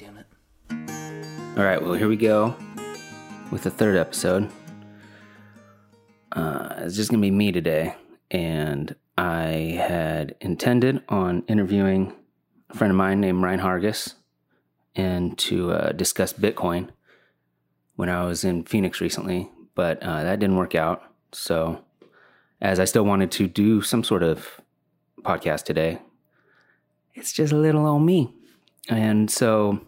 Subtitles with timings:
[0.00, 0.26] damn it.
[1.58, 2.56] All right, well, here we go
[3.50, 4.50] with the third episode.
[6.32, 7.94] Uh, it's just going to be me today.
[8.30, 12.14] And I had intended on interviewing
[12.70, 14.14] a friend of mine named Ryan Hargis
[14.96, 16.88] and to uh, discuss Bitcoin
[17.96, 21.02] when I was in Phoenix recently, but uh, that didn't work out.
[21.32, 21.84] So,
[22.62, 24.62] as I still wanted to do some sort of
[25.20, 25.98] podcast today,
[27.12, 28.32] it's just a little on me.
[28.88, 29.80] And so,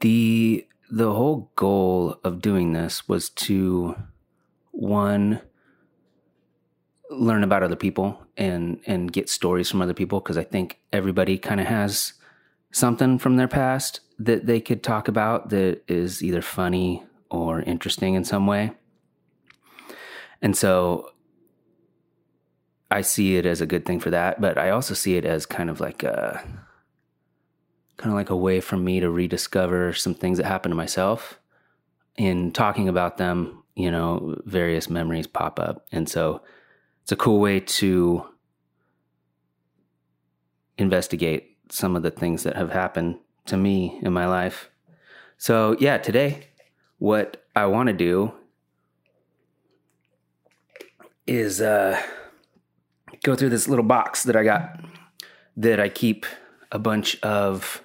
[0.00, 3.94] the the whole goal of doing this was to
[4.70, 5.40] one
[7.10, 11.38] learn about other people and and get stories from other people because I think everybody
[11.38, 12.14] kind of has
[12.70, 18.14] something from their past that they could talk about that is either funny or interesting
[18.14, 18.72] in some way.
[20.42, 21.10] And so
[22.90, 25.46] I see it as a good thing for that, but I also see it as
[25.46, 26.42] kind of like a
[27.98, 31.38] kind of like a way for me to rediscover some things that happened to myself.
[32.16, 35.86] In talking about them, you know, various memories pop up.
[35.92, 36.42] And so
[37.02, 38.24] it's a cool way to
[40.78, 44.70] investigate some of the things that have happened to me in my life.
[45.36, 46.48] So, yeah, today,
[46.98, 48.32] what I want to do
[51.26, 52.00] is uh,
[53.22, 54.80] go through this little box that I got
[55.56, 56.26] that I keep
[56.72, 57.84] a bunch of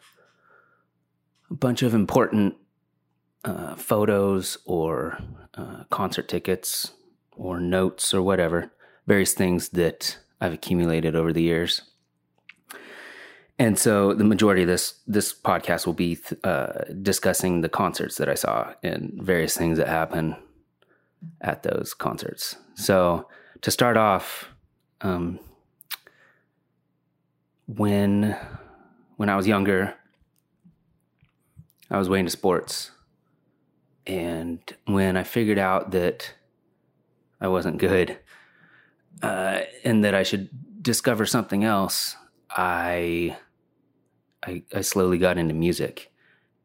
[1.54, 2.56] a bunch of important
[3.46, 5.20] uh, photos or
[5.54, 6.94] uh, concert tickets
[7.38, 8.72] or notes or whatever,
[9.06, 11.82] various things that I've accumulated over the years.
[13.60, 18.28] And so the majority of this this podcast will be uh, discussing the concerts that
[18.28, 20.36] I saw and various things that happen
[21.40, 22.56] at those concerts.
[22.74, 23.30] So
[23.62, 24.50] to start off,
[25.02, 25.40] um,
[27.68, 28.36] when
[29.18, 29.94] when I was younger,
[31.90, 32.92] I was way into sports,
[34.08, 36.34] and when I figured out that
[37.40, 38.18] I wasn't good
[39.22, 40.50] uh, and that I should
[40.82, 42.16] discover something else,
[42.50, 43.38] I,
[44.46, 46.12] I I slowly got into music,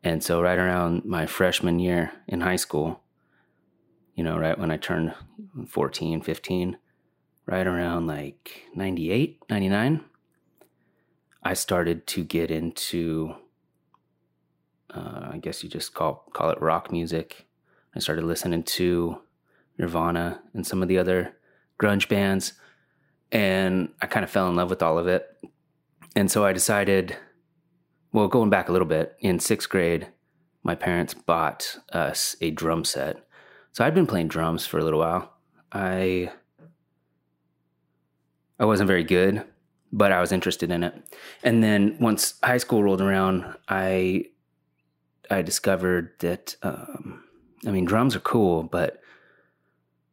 [0.03, 3.03] and so right around my freshman year in high school,
[4.15, 5.15] you know, right when I turned
[5.69, 6.79] 14, 15,
[7.47, 10.05] right around like 98, 99,
[11.43, 13.35] I started to get into
[14.95, 17.47] uh, I guess you just call call it rock music.
[17.95, 19.21] I started listening to
[19.79, 21.37] Nirvana and some of the other
[21.81, 22.55] grunge bands,
[23.33, 25.27] and I kind of fell in love with all of it.
[26.17, 27.17] And so I decided,
[28.13, 30.09] well, going back a little bit, in sixth grade,
[30.63, 33.25] my parents bought us a drum set.
[33.73, 35.33] So I'd been playing drums for a little while.
[35.71, 36.33] I
[38.59, 39.45] I wasn't very good,
[39.93, 40.95] but I was interested in it.
[41.45, 44.27] And then once high school rolled around, I
[45.31, 47.25] I discovered that um,
[47.67, 49.01] I mean drums are cool, but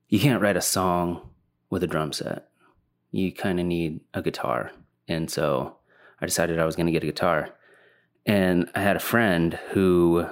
[0.10, 1.30] you can't write a song
[1.70, 2.50] with a drum set.
[3.12, 4.72] You kind of need a guitar,
[5.08, 5.78] and so
[6.22, 7.50] I decided I was going to get a guitar.
[8.26, 10.28] And I had a friend who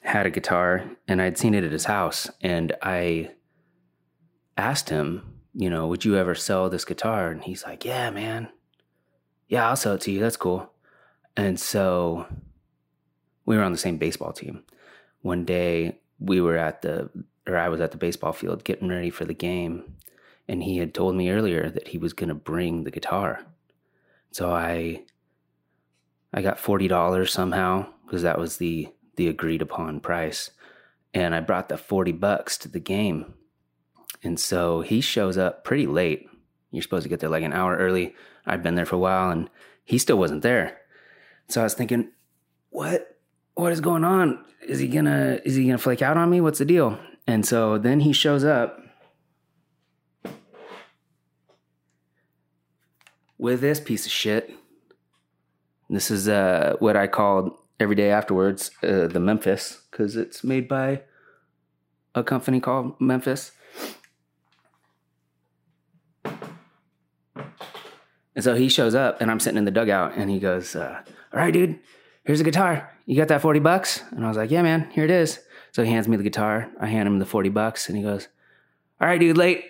[0.00, 3.30] had a guitar, and I'd seen it at his house, and I
[4.56, 7.30] asked him, you know, would you ever sell this guitar?
[7.30, 8.48] And he's like, yeah, man.
[9.48, 10.20] Yeah, I'll sell it to you.
[10.20, 10.72] That's cool.
[11.36, 12.26] And so
[13.44, 14.62] we were on the same baseball team.
[15.20, 17.10] One day we were at the,
[17.46, 19.94] or I was at the baseball field getting ready for the game,
[20.48, 23.44] and he had told me earlier that he was going to bring the guitar.
[24.30, 25.04] So I,
[26.32, 30.50] I got forty dollars somehow because that was the the agreed upon price,
[31.12, 33.34] and I brought the forty bucks to the game.
[34.22, 36.28] And so he shows up pretty late.
[36.70, 38.14] You're supposed to get there like an hour early.
[38.46, 39.50] I'd been there for a while, and
[39.84, 40.78] he still wasn't there.
[41.48, 42.10] So I was thinking,
[42.70, 43.11] what
[43.54, 44.44] what is going on?
[44.66, 46.40] Is he gonna is he gonna flake out on me?
[46.40, 46.98] What's the deal?
[47.26, 48.80] And so then he shows up
[53.38, 54.50] with this piece of shit.
[55.90, 60.68] This is uh, what I called every day afterwards uh, the Memphis because it's made
[60.68, 61.02] by
[62.14, 63.52] a company called Memphis.
[68.34, 71.02] And so he shows up, and I'm sitting in the dugout, and he goes, uh,
[71.34, 71.78] "All right, dude,
[72.24, 72.90] here's a guitar.
[73.06, 74.02] You got that 40 bucks?
[74.10, 75.40] And I was like, yeah, man, here it is.
[75.72, 76.70] So he hands me the guitar.
[76.80, 78.28] I hand him the 40 bucks and he goes,
[79.00, 79.64] all right, dude, late.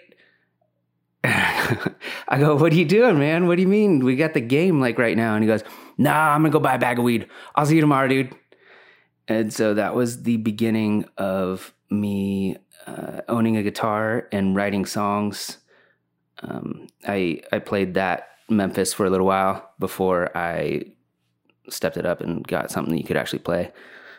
[1.24, 3.46] I go, what are you doing, man?
[3.46, 4.04] What do you mean?
[4.04, 5.34] We got the game like right now.
[5.34, 5.62] And he goes,
[5.96, 7.28] nah, I'm to go buy a bag of weed.
[7.54, 8.34] I'll see you tomorrow, dude.
[9.28, 12.56] And so that was the beginning of me
[12.86, 15.58] uh, owning a guitar and writing songs.
[16.40, 20.86] Um, I I played that Memphis for a little while before I
[21.68, 23.72] stepped it up and got something that you could actually play.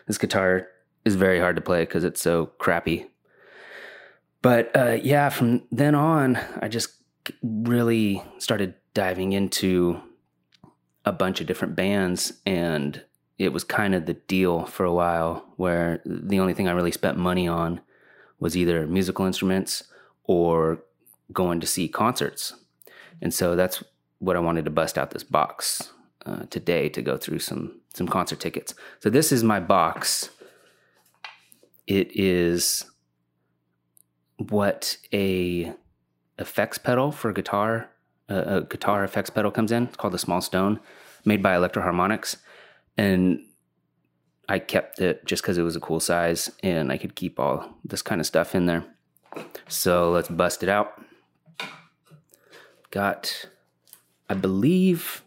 [0.06, 0.68] This guitar
[1.04, 3.06] is very hard to play because it's so crappy.
[4.42, 6.90] But uh, yeah, from then on, I just
[7.42, 10.00] really started diving into
[11.04, 13.02] a bunch of different bands and
[13.38, 16.92] it was kind of the deal for a while where the only thing I really
[16.92, 17.80] spent money on
[18.38, 19.84] was either musical instruments
[20.24, 20.82] or
[21.32, 22.54] going to see concerts.
[23.20, 23.82] And so that's
[24.18, 25.92] what I wanted to bust out this box
[26.26, 28.74] uh, today to go through some some concert tickets.
[29.00, 30.30] So this is my box.
[31.86, 32.84] It is
[34.38, 35.72] what a
[36.38, 37.90] effects pedal for guitar,
[38.28, 39.84] uh, a guitar effects pedal comes in.
[39.84, 40.80] It's called the Small Stone,
[41.24, 42.36] made by Electro-Harmonix,
[42.96, 43.44] and
[44.48, 47.78] I kept it just because it was a cool size and I could keep all
[47.84, 48.84] this kind of stuff in there.
[49.68, 51.00] So let's bust it out.
[52.90, 53.46] Got,
[54.28, 55.23] I believe,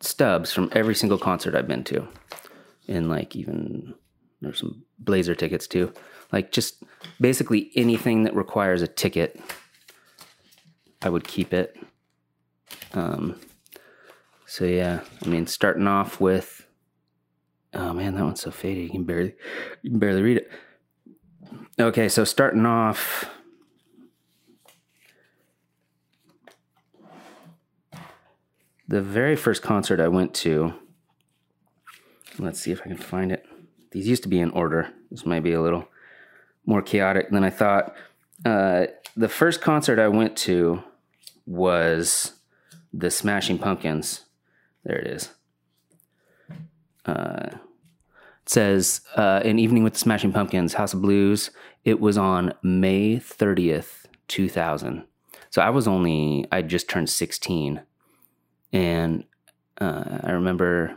[0.00, 2.06] stubs from every single concert I've been to.
[2.88, 3.94] And like even
[4.40, 5.92] there's some Blazer tickets too.
[6.32, 6.82] Like just
[7.20, 9.40] basically anything that requires a ticket,
[11.02, 11.76] I would keep it.
[12.92, 13.38] Um,
[14.46, 16.66] so yeah, I mean, starting off with,
[17.74, 19.34] oh man, that one's so faded you can barely,
[19.82, 20.50] you can barely read it.
[21.78, 23.30] Okay, so starting off.
[28.88, 30.74] The very first concert I went to,
[32.38, 33.44] let's see if I can find it.
[33.90, 34.92] These used to be in order.
[35.10, 35.88] This might be a little
[36.64, 37.96] more chaotic than I thought.
[38.44, 38.86] Uh,
[39.16, 40.82] the first concert I went to
[41.46, 42.34] was
[42.92, 44.26] the Smashing Pumpkins.
[44.84, 45.30] There it is.
[47.04, 47.50] Uh,
[48.42, 51.50] it says uh, an evening with the Smashing Pumpkins, House of Blues.
[51.84, 55.04] It was on May thirtieth, two thousand.
[55.50, 57.82] So I was only I just turned sixteen,
[58.76, 59.24] and
[59.80, 60.94] uh, I remember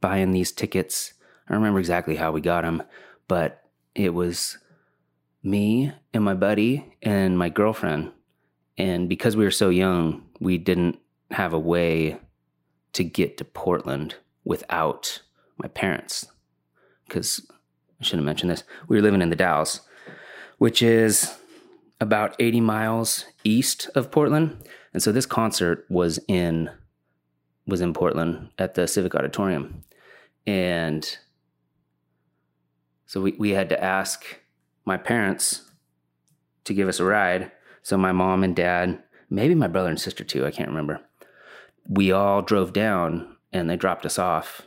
[0.00, 1.12] buying these tickets.
[1.48, 2.82] I remember exactly how we got them,
[3.28, 3.62] but
[3.94, 4.58] it was
[5.40, 8.10] me and my buddy and my girlfriend.
[8.76, 10.98] And because we were so young, we didn't
[11.30, 12.18] have a way
[12.94, 15.22] to get to Portland without
[15.58, 16.26] my parents.
[17.06, 17.46] Because
[18.00, 18.64] I should have mentioned this.
[18.88, 19.82] We were living in the Dalles,
[20.58, 21.36] which is
[22.00, 24.56] about 80 miles east of Portland.
[24.92, 26.70] And so this concert was in
[27.66, 29.84] was in Portland at the Civic Auditorium.
[30.46, 31.18] And
[33.04, 34.24] so we, we had to ask
[34.86, 35.70] my parents
[36.64, 37.52] to give us a ride.
[37.82, 41.00] So my mom and dad, maybe my brother and sister too, I can't remember,
[41.88, 44.62] we all drove down and they dropped us off,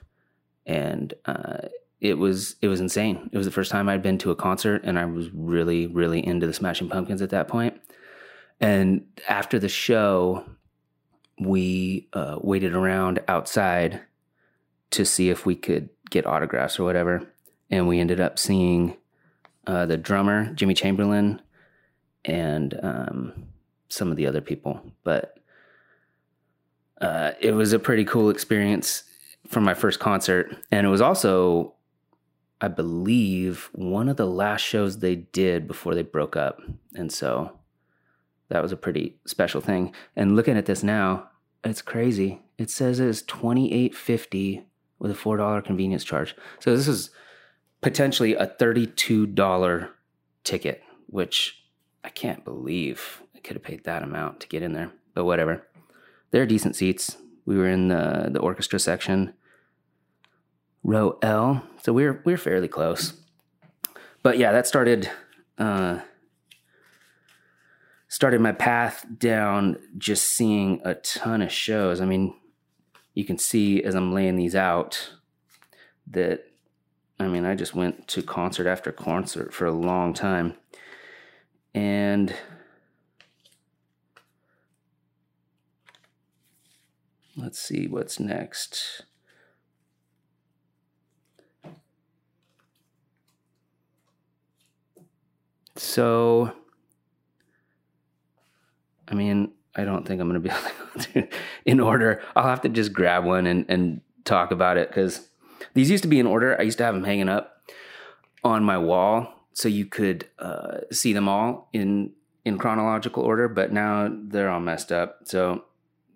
[0.65, 1.67] and uh,
[1.99, 3.29] it was it was insane.
[3.31, 6.25] It was the first time I'd been to a concert, and I was really really
[6.25, 7.79] into the Smashing Pumpkins at that point.
[8.61, 10.45] And after the show,
[11.39, 14.01] we uh, waited around outside
[14.91, 17.33] to see if we could get autographs or whatever,
[17.69, 18.97] and we ended up seeing
[19.65, 21.41] uh, the drummer Jimmy Chamberlin
[22.25, 23.47] and um,
[23.89, 25.39] some of the other people, but
[26.99, 29.03] uh, it was a pretty cool experience
[29.47, 30.55] for my first concert.
[30.71, 31.73] And it was also,
[32.59, 36.61] I believe, one of the last shows they did before they broke up.
[36.93, 37.57] And so
[38.51, 39.93] that was a pretty special thing.
[40.15, 41.29] And looking at this now,
[41.63, 42.41] it's crazy.
[42.57, 44.65] It says it's twenty eight fifty
[44.99, 46.35] with a four dollar convenience charge.
[46.59, 47.09] So this is
[47.81, 49.89] potentially a thirty two dollar
[50.43, 51.63] ticket, which
[52.03, 54.91] I can't believe I could have paid that amount to get in there.
[55.13, 55.65] But whatever
[56.31, 57.17] they're decent seats.
[57.45, 59.33] We were in the the orchestra section,
[60.83, 63.13] row L, so we we're we we're fairly close.
[64.23, 65.09] But yeah, that started
[65.57, 65.99] uh,
[68.11, 72.01] started my path down just seeing a ton of shows.
[72.01, 72.35] I mean,
[73.13, 75.13] you can see as I'm laying these out
[76.07, 76.45] that
[77.19, 80.55] I mean, I just went to concert after concert for a long time.
[81.73, 82.35] And
[87.37, 89.03] Let's see what's next.
[95.75, 96.53] So,
[99.11, 100.55] I mean, I don't think I'm going to be
[101.19, 102.23] able to in order.
[102.35, 105.29] I'll have to just grab one and, and talk about it because
[105.73, 106.59] these used to be in order.
[106.59, 107.69] I used to have them hanging up
[108.43, 112.13] on my wall so you could uh, see them all in
[112.43, 115.19] in chronological order, but now they're all messed up.
[115.25, 115.65] So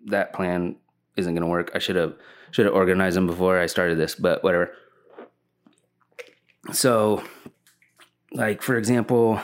[0.06, 0.74] that plan
[1.16, 1.70] isn't going to work.
[1.74, 2.14] I should have
[2.50, 4.72] should have organized them before I started this, but whatever.
[6.72, 7.22] So,
[8.32, 9.40] like for example,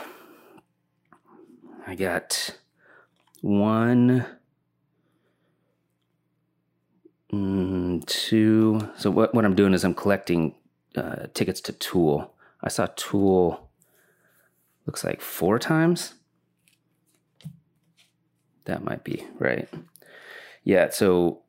[1.87, 2.57] I got
[3.43, 4.25] one.
[7.33, 8.89] mm, two.
[8.97, 10.55] So what what I'm doing is I'm collecting
[10.95, 12.33] uh, tickets to Tool.
[12.61, 13.69] I saw Tool.
[14.85, 16.13] Looks like four times.
[18.65, 19.67] That might be right.
[20.63, 20.89] Yeah.
[20.89, 21.41] So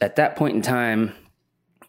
[0.00, 1.12] at that point in time,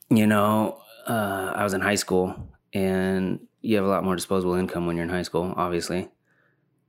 [0.10, 2.36] you know, uh, I was in high school,
[2.74, 5.54] and you have a lot more disposable income when you're in high school.
[5.56, 6.10] Obviously,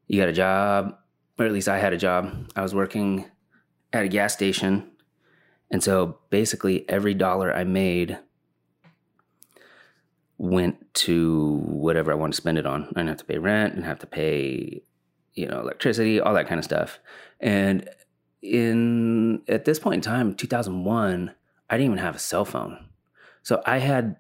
[0.07, 0.97] you got a job,
[1.39, 2.51] or at least I had a job.
[2.57, 3.27] I was working
[3.93, 4.91] at a gas station,
[5.71, 8.19] and so basically every dollar I made
[10.37, 12.85] went to whatever I wanted to spend it on.
[12.95, 14.83] I didn't have to pay rent, and have to pay,
[15.35, 16.99] you know, electricity, all that kind of stuff.
[17.41, 17.89] And
[18.43, 21.35] in at this point in time, 2001,
[21.69, 22.87] I didn't even have a cell phone.
[23.43, 24.17] So I had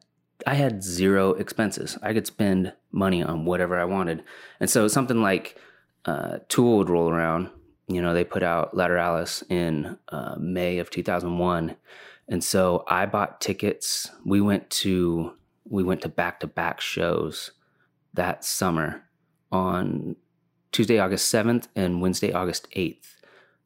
[0.47, 1.99] I had zero expenses.
[2.03, 4.23] I could spend money on whatever I wanted.
[4.61, 5.59] And so something like
[6.05, 7.50] uh, Tool would roll around.
[7.88, 11.76] You know, they put out Lateralus in uh, May of 2001.
[12.28, 14.11] And so I bought tickets.
[14.25, 15.33] We went to
[15.71, 17.52] we went to back to back shows
[18.14, 19.02] that summer
[19.52, 20.17] on
[20.73, 23.17] Tuesday, August 7th and Wednesday, August 8th.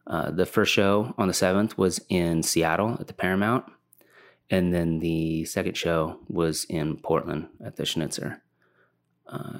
[0.06, 3.64] Uh, the first show on the 7th was in Seattle at the Paramount.
[4.50, 8.42] And then the second show was in Portland at the Schnitzer.
[9.26, 9.58] Uh,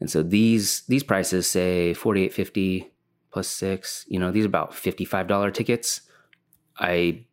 [0.00, 2.90] and so these these prices say forty eight fifty
[3.32, 4.04] plus six.
[4.08, 6.02] You know, these are about fifty five dollar tickets.
[6.78, 7.24] I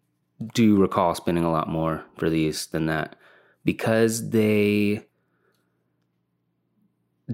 [0.54, 3.16] do recall spending a lot more for these than that
[3.64, 5.06] because they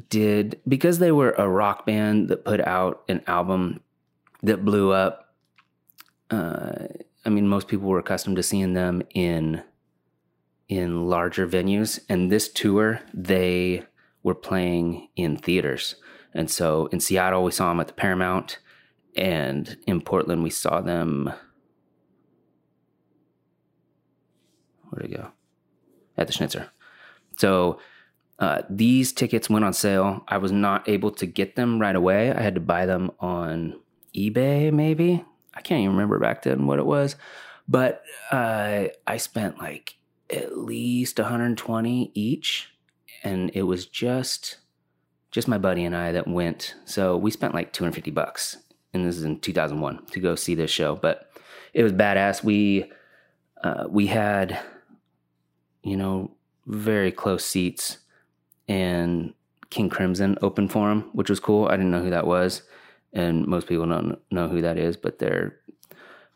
[0.09, 3.81] did because they were a rock band that put out an album
[4.43, 5.33] that blew up.
[6.29, 6.87] Uh,
[7.25, 9.63] I mean, most people were accustomed to seeing them in
[10.67, 13.85] in larger venues, and this tour they
[14.23, 15.95] were playing in theaters.
[16.33, 18.59] And so in Seattle, we saw them at the Paramount,
[19.15, 21.31] and in Portland, we saw them.
[24.89, 25.31] Where'd it go?
[26.17, 26.69] At the Schnitzer.
[27.37, 27.79] So
[28.39, 30.23] uh, these tickets went on sale.
[30.27, 32.31] I was not able to get them right away.
[32.31, 33.79] I had to buy them on
[34.15, 35.23] eBay, maybe.
[35.53, 37.15] I can't even remember back then what it was,
[37.67, 39.95] but uh, I spent like
[40.29, 42.70] at least 120 each,
[43.23, 44.57] and it was just
[45.31, 46.75] just my buddy and I that went.
[46.85, 48.57] So we spent like 250 bucks,
[48.93, 50.95] and this is in 2001 to go see this show.
[50.95, 51.31] But
[51.73, 52.43] it was badass.
[52.43, 52.91] We
[53.63, 54.59] uh, we had
[55.83, 56.31] you know
[56.67, 57.97] very close seats,
[58.67, 59.33] and
[59.69, 61.67] King Crimson open for him, which was cool.
[61.67, 62.63] I didn't know who that was
[63.13, 65.57] and most people don't know who that is, but they're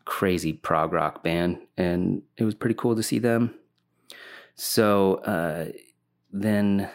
[0.04, 3.54] crazy prog rock band, and it was pretty cool to see them.
[4.54, 5.72] So uh,
[6.42, 6.90] then,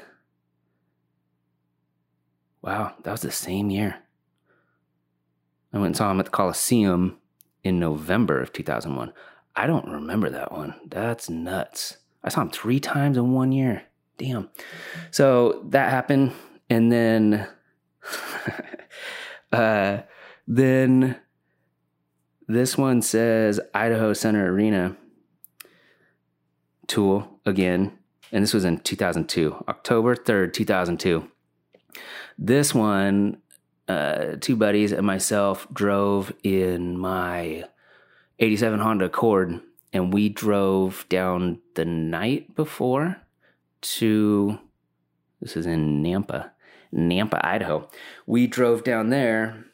[2.62, 3.98] wow, that was the same year.
[5.74, 7.18] I went and saw him at the Coliseum
[7.64, 9.14] in November of 2001.
[9.56, 10.76] I don't remember that one.
[10.86, 11.98] That's nuts.
[12.24, 13.84] I saw him three times in one year.
[14.18, 14.50] Damn.
[15.12, 16.34] So that happened.
[16.70, 17.48] And then
[19.52, 20.02] Uh,
[20.48, 21.18] then
[22.48, 24.96] this one says Idaho Center Arena
[26.88, 27.98] Tool again.
[28.32, 31.30] And this was in 2002, October 3rd, 2002.
[32.38, 33.38] This one,
[33.88, 37.66] uh, two buddies and myself drove in my
[38.40, 39.60] 87 Honda Accord,
[39.94, 43.18] and we drove down the night before
[43.82, 44.60] to,
[45.42, 46.52] this is in Nampa,
[46.94, 47.90] Nampa, Idaho.
[48.26, 49.66] We drove down there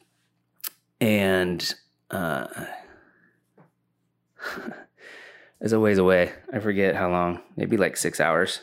[1.00, 1.74] and
[2.10, 2.48] uh,
[5.62, 6.34] it's a ways away.
[6.54, 8.62] I forget how long, maybe like six hours.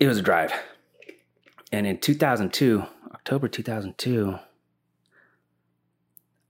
[0.00, 0.52] It was a drive.
[1.72, 4.38] And in 2002, October 2002,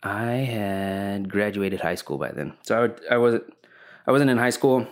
[0.02, 2.54] I had graduated high school by then.
[2.62, 3.44] So I, would, I wasn't
[4.06, 4.86] I wasn't in high school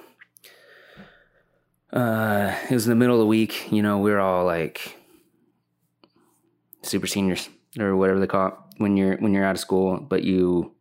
[1.92, 3.72] uh, it was in the middle of the week.
[3.72, 4.96] You know, we are all like
[6.82, 7.48] super seniors
[7.78, 10.72] or whatever they call it when you're when you're out of school, but you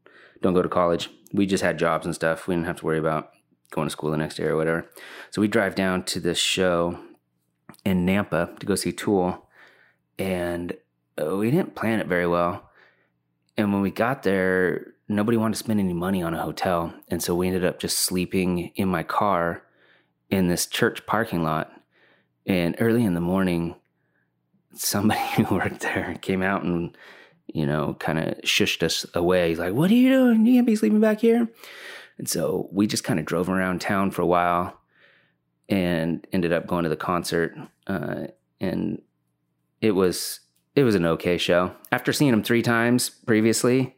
[0.42, 1.10] don't go to college.
[1.34, 2.48] We just had jobs and stuff.
[2.48, 3.32] We didn't have to worry about
[3.72, 4.90] going to school the next day or whatever.
[5.32, 7.00] So we drive down to this show
[7.84, 9.48] in Nampa to go see Tool,
[10.18, 10.76] and
[11.22, 12.70] uh, we didn't plan it very well.
[13.58, 17.22] And when we got there, nobody wanted to spend any money on a hotel, and
[17.22, 19.64] so we ended up just sleeping in my car
[20.30, 21.72] in this church parking lot.
[22.46, 23.76] And early in the morning,
[24.74, 26.96] somebody who worked there came out and,
[27.48, 29.50] you know, kind of shushed us away.
[29.50, 30.46] He's like, What are you doing?
[30.46, 31.48] You can't be sleeping back here.
[32.18, 34.80] And so we just kind of drove around town for a while
[35.70, 37.56] and ended up going to the concert.
[37.86, 38.28] Uh,
[38.60, 39.02] and
[39.82, 40.40] it was
[40.76, 41.76] it was an okay show.
[41.92, 43.96] After seeing him three times previously,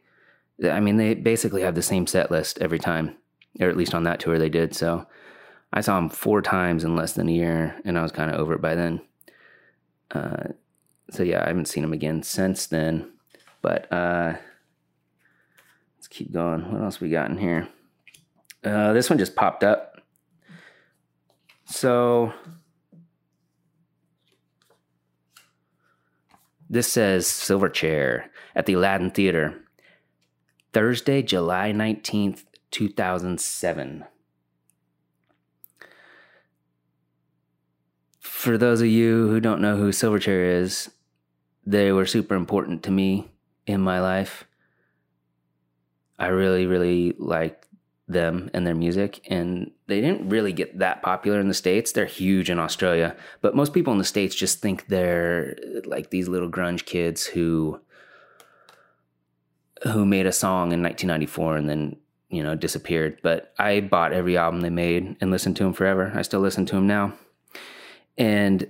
[0.64, 3.16] I mean, they basically have the same set list every time,
[3.60, 4.74] or at least on that tour they did.
[4.74, 5.06] So
[5.72, 8.40] I saw them four times in less than a year, and I was kind of
[8.40, 9.00] over it by then.
[10.10, 10.48] Uh,
[11.10, 13.12] so yeah, I haven't seen them again since then.
[13.62, 14.34] But uh,
[15.96, 16.72] let's keep going.
[16.72, 17.68] What else we got in here?
[18.64, 20.00] Uh, this one just popped up.
[21.66, 22.32] So
[26.68, 28.24] this says Silverchair
[28.54, 29.60] at the Aladdin Theater,
[30.72, 34.04] Thursday, July 19th, 2007.
[38.20, 40.90] For those of you who don't know who Silverchair is,
[41.66, 43.30] they were super important to me
[43.66, 44.44] in my life.
[46.18, 47.66] I really, really liked
[48.08, 51.92] them and their music, and they didn't really get that popular in the States.
[51.92, 56.28] They're huge in Australia, but most people in the States just think they're like these
[56.28, 57.80] little grunge kids who
[59.84, 61.96] who made a song in 1994 and then
[62.28, 66.12] you know disappeared but i bought every album they made and listened to them forever
[66.14, 67.12] i still listen to them now
[68.18, 68.68] and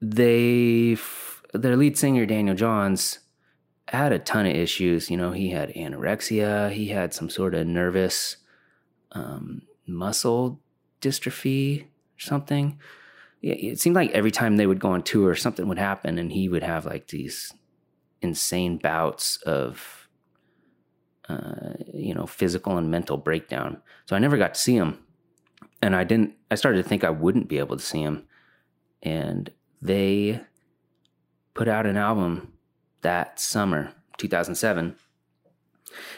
[0.00, 0.96] they
[1.54, 3.20] their lead singer daniel johns
[3.92, 5.10] had a ton of issues.
[5.10, 8.38] You know, he had anorexia, he had some sort of nervous
[9.12, 10.60] um, muscle
[11.02, 12.78] dystrophy or something.
[13.42, 16.48] It seemed like every time they would go on tour, something would happen, and he
[16.48, 17.52] would have like these
[18.22, 20.08] insane bouts of,
[21.28, 23.82] uh, you know, physical and mental breakdown.
[24.06, 25.00] So I never got to see him,
[25.82, 26.34] and I didn't.
[26.50, 28.22] I started to think I wouldn't be able to see him,
[29.02, 29.50] and
[29.82, 30.40] they
[31.52, 32.51] put out an album
[33.02, 34.96] that summer, 2007.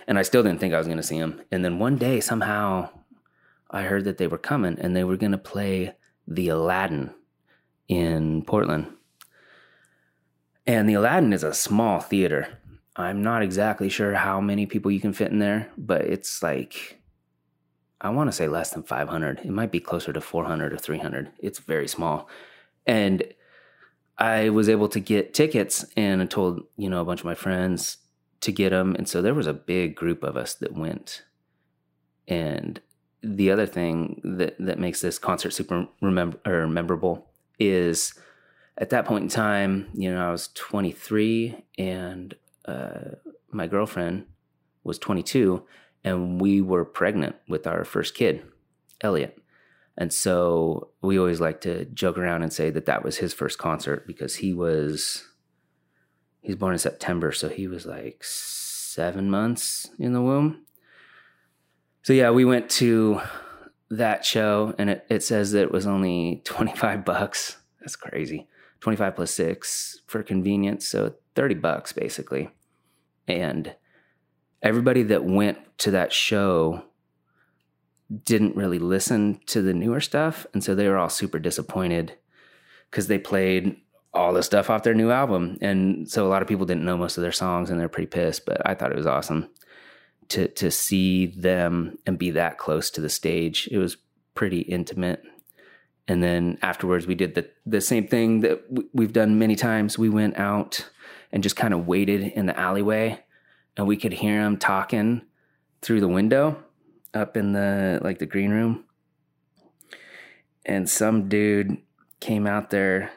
[0.07, 1.43] And I still didn't think I was going to see them.
[1.51, 2.91] And then one day, somehow,
[3.71, 5.97] I heard that they were coming and they were going to play
[6.29, 7.13] the Aladdin
[7.89, 8.87] in Portland.
[10.67, 12.59] And the Aladdin is a small theater.
[12.97, 17.01] I'm not exactly sure how many people you can fit in there, but it's like,
[18.01, 19.41] I want to say less than 500.
[19.41, 21.33] It might be closer to 400 or 300.
[21.39, 22.29] It's very small.
[22.87, 23.25] And
[24.19, 27.35] I was able to get tickets and I told, you know, a bunch of my
[27.35, 27.99] friends
[28.41, 28.95] to get them.
[28.97, 31.23] And so there was a big group of us that went.
[32.29, 32.81] And
[33.23, 37.27] the other thing that, that makes this concert super remember or memorable
[37.59, 38.15] is
[38.79, 42.35] at that point in time, you know, I was 23 and
[42.67, 43.17] uh,
[43.51, 44.27] my girlfriend
[44.85, 45.63] was 22
[46.05, 48.43] and we were pregnant with our first kid,
[49.01, 49.39] Elliot.
[49.97, 53.59] And so we always like to joke around and say that that was his first
[53.59, 55.29] concert because he was
[56.41, 60.65] he's born in September, so he was like 7 months in the womb.
[62.03, 63.21] So yeah, we went to
[63.91, 67.57] that show and it, it says that it was only 25 bucks.
[67.81, 68.49] That's crazy.
[68.81, 72.51] 25 plus 6 for convenience, so 30 bucks basically.
[73.27, 73.75] And
[74.63, 76.85] everybody that went to that show
[78.25, 80.47] didn't really listen to the newer stuff.
[80.53, 82.15] And so they were all super disappointed
[82.91, 83.77] because they played
[84.13, 85.59] all the stuff off their new album.
[85.61, 88.07] And so a lot of people didn't know most of their songs and they're pretty
[88.07, 88.47] pissed.
[88.47, 89.49] But I thought it was awesome
[90.29, 93.69] to to see them and be that close to the stage.
[93.71, 93.97] It was
[94.35, 95.23] pretty intimate.
[96.07, 98.63] And then afterwards, we did the the same thing that
[98.93, 99.99] we've done many times.
[99.99, 100.89] We went out
[101.33, 103.21] and just kind of waited in the alleyway,
[103.77, 105.23] and we could hear them talking
[105.83, 106.64] through the window
[107.15, 108.85] up in the like the green room.
[110.67, 111.79] And some dude
[112.21, 113.13] came out there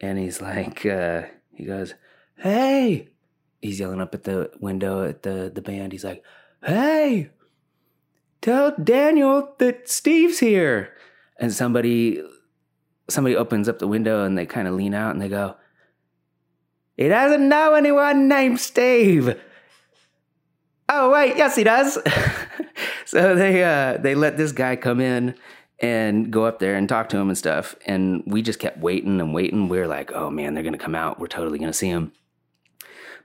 [0.00, 1.22] and he's like uh
[1.54, 1.94] he goes
[2.36, 3.08] hey!
[3.60, 5.92] He's yelling up at the window at the the band.
[5.92, 6.24] He's like
[6.64, 7.30] hey!
[8.40, 10.94] Tell daniel that steve's here.
[11.38, 12.22] And somebody
[13.08, 15.56] somebody opens up the window and they kind of lean out and they go
[16.96, 19.38] he doesn't know anyone named steve.
[20.88, 21.98] Oh wait yes he does
[23.10, 25.34] so they uh, they let this guy come in
[25.80, 27.74] and go up there and talk to him and stuff.
[27.84, 29.68] And we just kept waiting and waiting.
[29.68, 31.18] We are like, oh man, they're gonna come out.
[31.18, 32.12] We're totally gonna see him.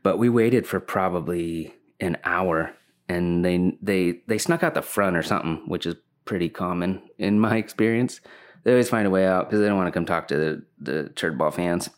[0.02, 2.74] But we waited for probably an hour,
[3.08, 5.94] and they they they snuck out the front or something, which is
[6.26, 8.22] pretty common in my experience.
[8.64, 10.66] They always find a way out because they don't want to come talk to the
[10.80, 11.92] the church ball fans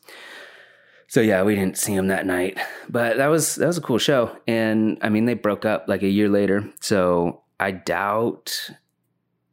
[1.08, 3.98] so yeah, we didn't see him that night, but that was that was a cool
[3.98, 4.36] show.
[4.46, 8.72] And I mean, they broke up like a year later, so I doubt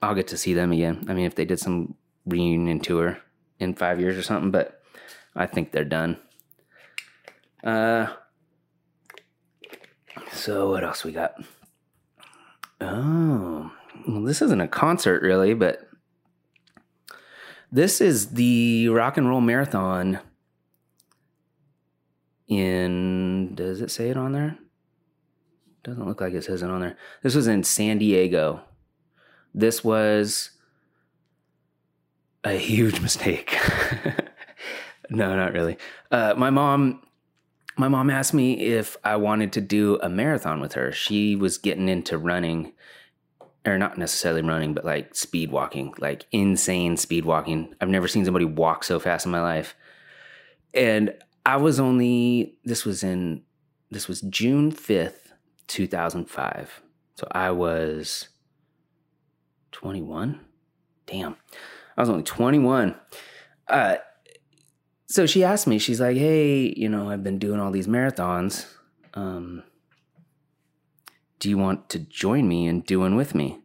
[0.02, 1.06] I'll get to see them again.
[1.08, 1.94] I mean, if they did some
[2.26, 3.18] reunion tour
[3.58, 4.82] in five years or something, but
[5.34, 6.18] I think they're done.
[7.62, 8.08] Uh,
[10.32, 11.34] so what else we got?
[12.80, 13.70] Oh,
[14.06, 15.88] well, this isn't a concert really, but
[17.72, 20.20] this is the rock and roll marathon
[22.46, 24.58] in does it say it on there?
[25.84, 26.96] Doesn't look like it says it on there.
[27.22, 28.62] This was in San Diego.
[29.54, 30.50] This was
[32.42, 33.56] a huge mistake.
[35.10, 35.76] no, not really.
[36.10, 37.02] Uh, my mom,
[37.76, 40.90] my mom asked me if I wanted to do a marathon with her.
[40.90, 42.72] She was getting into running,
[43.66, 47.74] or not necessarily running, but like speed walking, like insane speed walking.
[47.78, 49.76] I've never seen somebody walk so fast in my life.
[50.72, 53.42] And I was only, this was in,
[53.90, 55.23] this was June 5th,
[55.68, 56.82] 2005.
[57.16, 58.28] So I was
[59.72, 60.40] 21.
[61.06, 61.36] Damn.
[61.96, 62.94] I was only 21.
[63.68, 63.96] Uh,
[65.06, 68.66] so she asked me, she's like, hey, you know, I've been doing all these marathons.
[69.14, 69.62] Um,
[71.38, 73.60] do you want to join me in doing with me?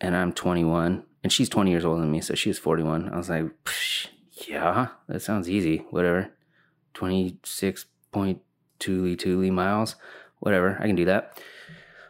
[0.00, 3.10] And I'm 21, and she's 20 years older than me, so she was 41.
[3.10, 3.44] I was like,
[4.48, 5.86] yeah, that sounds easy.
[5.90, 6.32] Whatever.
[6.94, 9.94] 26.2 miles.
[10.42, 10.76] Whatever.
[10.80, 11.40] I can do that.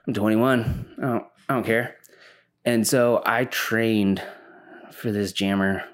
[0.06, 0.94] I'm 21.
[0.96, 1.96] I don't, I don't care.
[2.64, 4.22] And so I trained
[4.90, 5.84] for this jammer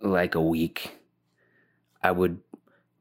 [0.00, 0.96] like a week.
[2.04, 2.38] I would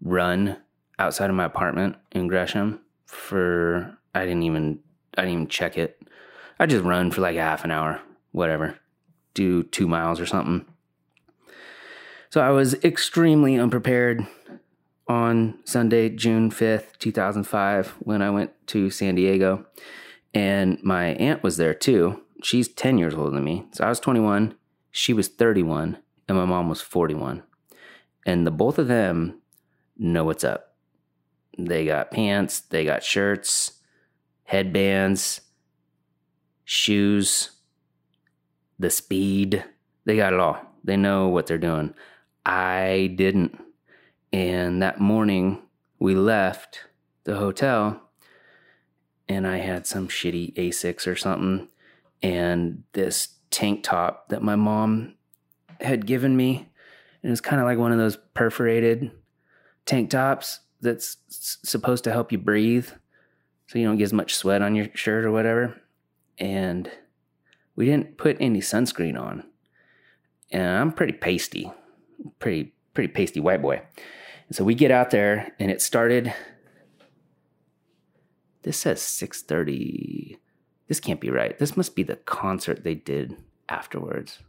[0.01, 0.57] run
[0.97, 4.79] outside of my apartment in Gresham for I didn't even
[5.15, 6.01] I didn't even check it.
[6.59, 8.79] I just run for like half an hour, whatever.
[9.35, 10.65] Do 2 miles or something.
[12.31, 14.25] So I was extremely unprepared
[15.09, 19.65] on Sunday, June 5th, 2005 when I went to San Diego
[20.33, 22.21] and my aunt was there too.
[22.43, 23.65] She's 10 years older than me.
[23.71, 24.55] So I was 21,
[24.91, 27.43] she was 31, and my mom was 41.
[28.25, 29.41] And the both of them
[29.97, 30.75] know what's up.
[31.57, 33.81] They got pants, they got shirts,
[34.43, 35.41] headbands,
[36.63, 37.51] shoes,
[38.77, 39.65] the speed.
[40.05, 40.59] They got it all.
[40.83, 41.93] They know what they're doing.
[42.45, 43.59] I didn't.
[44.31, 45.61] And that morning
[45.97, 46.81] we left
[47.23, 48.01] the hotel
[49.27, 51.67] and I had some shitty Asics or something
[52.21, 55.15] and this tank top that my mom
[55.81, 56.69] had given me.
[57.21, 59.11] And it was kind of like one of those perforated
[59.85, 62.89] tank tops that's supposed to help you breathe
[63.67, 65.79] so you don't get as much sweat on your shirt or whatever.
[66.37, 66.89] And
[67.75, 69.43] we didn't put any sunscreen on.
[70.51, 71.71] And I'm pretty pasty,
[72.39, 73.81] pretty pretty pasty white boy.
[74.49, 76.33] And so we get out there and it started
[78.63, 80.37] this says 6:30
[80.89, 81.57] this can't be right.
[81.57, 83.37] This must be the concert they did
[83.69, 84.39] afterwards.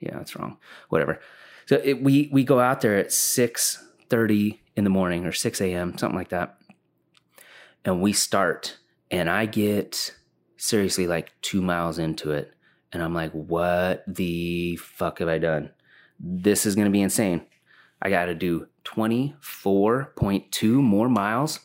[0.00, 0.58] Yeah, that's wrong.
[0.88, 1.20] Whatever.
[1.66, 5.60] So it, we we go out there at six thirty in the morning or six
[5.60, 5.96] a.m.
[5.96, 6.58] something like that,
[7.84, 8.78] and we start.
[9.10, 10.12] And I get
[10.56, 12.52] seriously like two miles into it,
[12.92, 15.70] and I'm like, "What the fuck have I done?
[16.18, 17.46] This is gonna be insane.
[18.02, 21.60] I got to do twenty four point two more miles."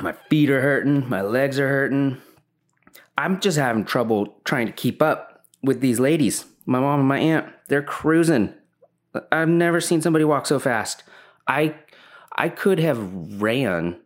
[0.00, 2.20] My feet are hurting, my legs are hurting.
[3.16, 6.44] I'm just having trouble trying to keep up with these ladies.
[6.66, 8.52] My mom and my aunt, they're cruising.
[9.30, 11.04] I've never seen somebody walk so fast.
[11.46, 11.76] I
[12.34, 14.00] I could have ran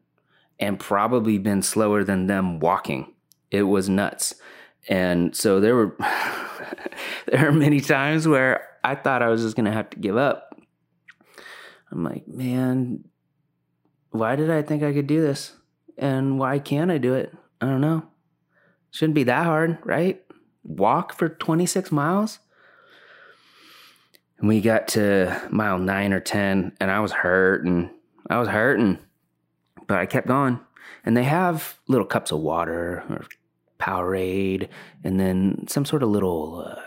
[0.59, 3.15] and probably been slower than them walking.
[3.51, 4.35] It was nuts.
[4.89, 5.97] And so there were
[7.27, 10.57] there are many times where I thought I was just to have to give up.
[11.91, 13.05] I'm like, man,
[14.11, 15.55] why did I think I could do this?
[15.99, 17.35] And why can't I do it?
[17.61, 18.05] I don't know.
[18.93, 20.23] Shouldn't be that hard, right?
[20.63, 22.39] Walk for 26 miles?
[24.39, 27.91] And we got to mile nine or 10, and I was hurting.
[28.31, 28.99] I was hurting,
[29.89, 30.61] but I kept going.
[31.05, 33.27] And they have little cups of water or
[33.81, 34.69] Powerade,
[35.03, 36.86] and then some sort of little, uh,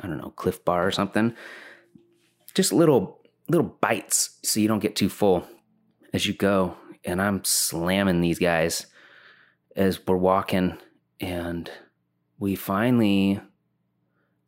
[0.00, 1.34] I don't know, Clif Bar or something.
[2.54, 5.46] Just little little bites so you don't get too full
[6.12, 8.86] as you go and I'm slamming these guys
[9.76, 10.78] as we're walking.
[11.20, 11.70] And
[12.38, 13.40] we finally,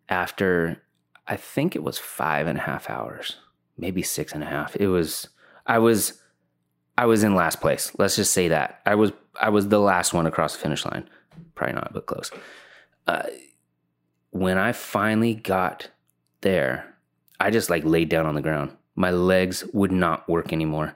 [0.09, 0.83] after
[1.27, 3.37] I think it was five and a half hours,
[3.77, 5.29] maybe six and a half, it was,
[5.67, 6.21] I was,
[6.97, 7.93] I was in last place.
[7.99, 8.81] Let's just say that.
[8.87, 11.09] I was, I was the last one across the finish line.
[11.55, 12.31] Probably not, but close.
[13.07, 13.25] Uh,
[14.39, 15.89] when I finally got
[16.41, 16.95] there,
[17.41, 18.77] I just like laid down on the ground.
[18.95, 20.95] My legs would not work anymore.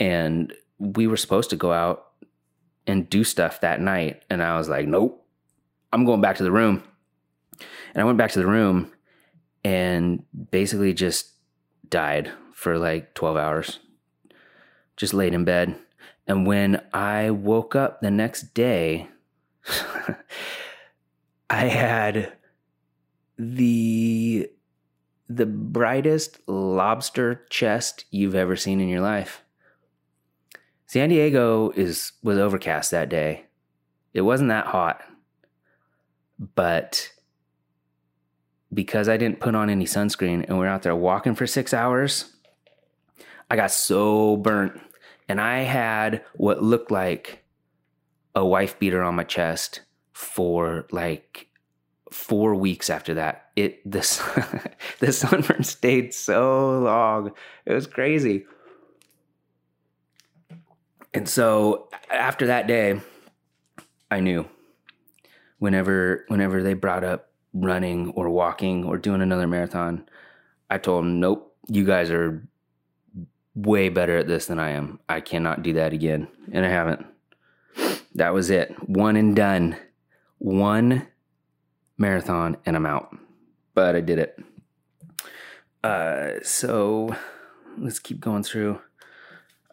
[0.00, 2.06] And we were supposed to go out
[2.86, 5.24] and do stuff that night and i was like nope
[5.92, 6.82] i'm going back to the room.
[7.94, 8.92] And i went back to the room
[9.64, 11.30] and basically just
[11.88, 13.78] died for like 12 hours.
[14.96, 15.76] Just laid in bed.
[16.26, 19.08] And when i woke up the next day
[21.54, 22.32] i had
[23.38, 24.48] the
[25.28, 29.44] the brightest lobster chest you've ever seen in your life
[30.94, 33.46] San Diego is was overcast that day.
[34.12, 35.02] It wasn't that hot,
[36.54, 37.10] but
[38.72, 41.74] because I didn't put on any sunscreen and we are out there walking for six
[41.74, 42.32] hours,
[43.50, 44.80] I got so burnt.
[45.28, 47.44] And I had what looked like
[48.36, 49.80] a wife beater on my chest
[50.14, 51.48] for like
[52.10, 53.50] four weeks after that.
[53.56, 53.98] It the
[55.00, 57.32] the sunburn stayed so long.
[57.66, 58.46] It was crazy.
[61.12, 63.00] And so after that day,
[64.10, 64.48] I knew
[65.58, 70.08] whenever whenever they brought up running or walking or doing another marathon,
[70.70, 72.46] I told them, "Nope, you guys are
[73.54, 75.00] way better at this than I am.
[75.08, 77.06] I cannot do that again." And I haven't.
[78.14, 78.72] That was it.
[78.88, 79.76] One and done.
[80.44, 81.06] One
[81.96, 83.16] marathon and I'm out.
[83.72, 84.38] But I did it.
[85.82, 87.16] Uh, so
[87.78, 88.78] let's keep going through.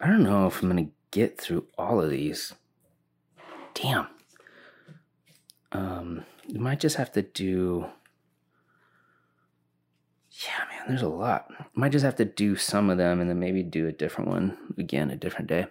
[0.00, 2.54] I don't know if I'm going to get through all of these.
[3.74, 4.06] Damn.
[5.72, 7.84] Um, you might just have to do.
[10.30, 11.48] Yeah, man, there's a lot.
[11.74, 14.56] Might just have to do some of them and then maybe do a different one
[14.78, 15.66] again a different day.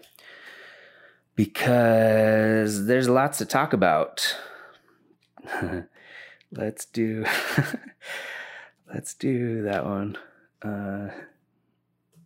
[1.36, 4.38] Because there's lots to talk about.
[6.52, 7.26] let's do
[8.94, 10.18] let's do that one.
[10.62, 11.10] Uh,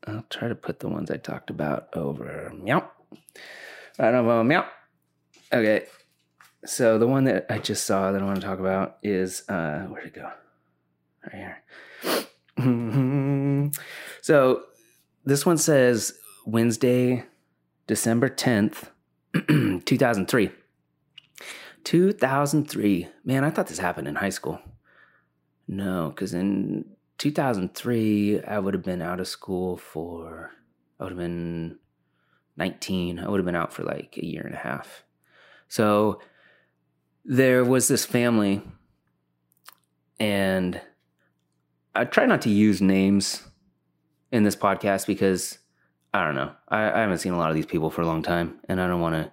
[0.07, 2.51] I'll try to put the ones I talked about over.
[2.61, 2.89] Meow.
[3.97, 4.65] Right over meow.
[5.51, 5.85] Okay.
[6.65, 9.85] So the one that I just saw that I want to talk about is uh
[9.89, 10.29] where'd it go?
[11.33, 11.57] Right here.
[14.21, 14.63] so
[15.25, 16.13] this one says
[16.45, 17.25] Wednesday,
[17.87, 18.89] December 10th,
[19.85, 20.51] 2003.
[21.85, 23.07] 2003.
[23.23, 24.59] Man, I thought this happened in high school.
[25.67, 26.85] No, because in
[27.17, 30.51] 2003, I would have been out of school for,
[30.99, 31.79] I would have been
[32.57, 33.19] 19.
[33.19, 35.03] I would have been out for like a year and a half.
[35.67, 36.19] So
[37.23, 38.61] there was this family,
[40.19, 40.79] and
[41.93, 43.43] I try not to use names
[44.31, 45.59] in this podcast because
[46.13, 46.51] I don't know.
[46.69, 48.87] I, I haven't seen a lot of these people for a long time, and I
[48.87, 49.31] don't want to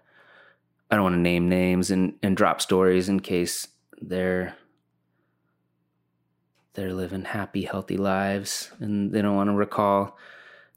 [0.93, 3.67] I don't want to name names and, and drop stories in case
[4.03, 4.55] they're
[6.75, 10.19] they're living happy, healthy lives and they don't want to recall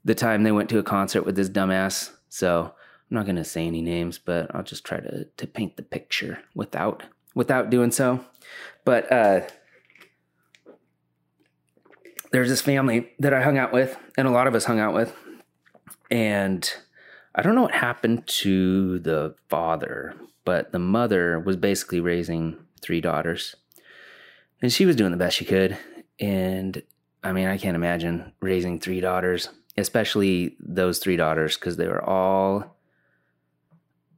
[0.06, 2.12] the time they went to a concert with this dumbass.
[2.30, 5.82] So I'm not gonna say any names, but I'll just try to to paint the
[5.82, 7.02] picture without
[7.34, 8.24] without doing so.
[8.86, 9.42] But uh
[12.32, 14.94] there's this family that I hung out with, and a lot of us hung out
[14.94, 15.14] with,
[16.10, 16.74] and
[17.36, 20.14] I don't know what happened to the father,
[20.46, 23.54] but the mother was basically raising three daughters.
[24.62, 25.76] And she was doing the best she could.
[26.18, 26.82] And
[27.22, 32.02] I mean, I can't imagine raising three daughters, especially those three daughters, because they were
[32.02, 32.78] all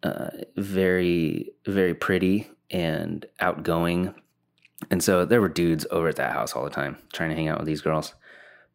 [0.04, 4.14] uh, very, very pretty and outgoing.
[4.92, 7.48] And so there were dudes over at that house all the time trying to hang
[7.48, 8.14] out with these girls.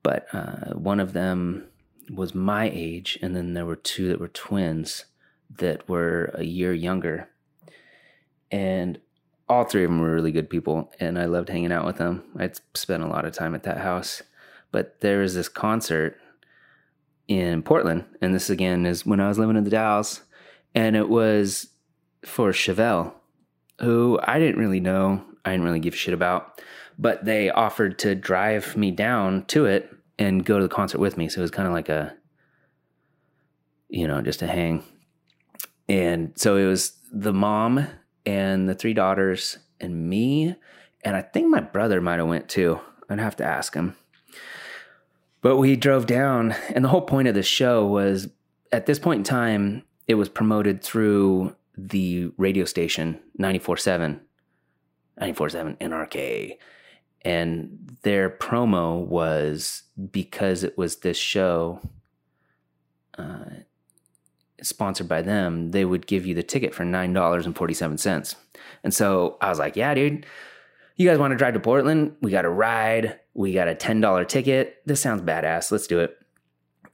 [0.02, 1.70] But uh, one of them
[2.12, 5.06] was my age, and then there were two that were twins
[5.58, 7.30] that were a year younger.
[8.52, 9.00] And
[9.50, 12.24] all three of them were really good people, and I loved hanging out with them.
[12.38, 14.22] I'd spent a lot of time at that house.
[14.72, 16.18] But there was this concert
[17.28, 20.22] in Portland, and this again is when I was living in the Dalles,
[20.74, 21.68] and it was
[22.26, 23.14] for Chevelle,
[23.80, 26.62] who I didn't really know, I didn't really give a shit about,
[26.98, 31.18] but they offered to drive me down to it and go to the concert with
[31.18, 31.30] me.
[31.30, 32.16] So it was kind of like a,
[33.90, 34.84] you know, just a hang.
[35.90, 37.88] And so it was the mom
[38.26, 40.56] and the three daughters and me.
[41.04, 42.80] And I think my brother might have went too.
[43.10, 43.96] I'd have to ask him.
[45.42, 48.30] But we drove down, and the whole point of the show was
[48.72, 54.22] at this point in time, it was promoted through the radio station 94 7,
[55.20, 56.58] 94 7 NRK
[57.26, 61.80] and their promo was because it was this show
[63.18, 63.46] uh,
[64.62, 68.36] sponsored by them they would give you the ticket for $9.47
[68.84, 70.26] and so i was like yeah dude.
[70.96, 72.16] You guys want to drive to portland?
[72.22, 73.20] We got a ride.
[73.34, 74.76] We got a $10 ticket.
[74.86, 75.72] This sounds badass.
[75.72, 76.16] Let's do it.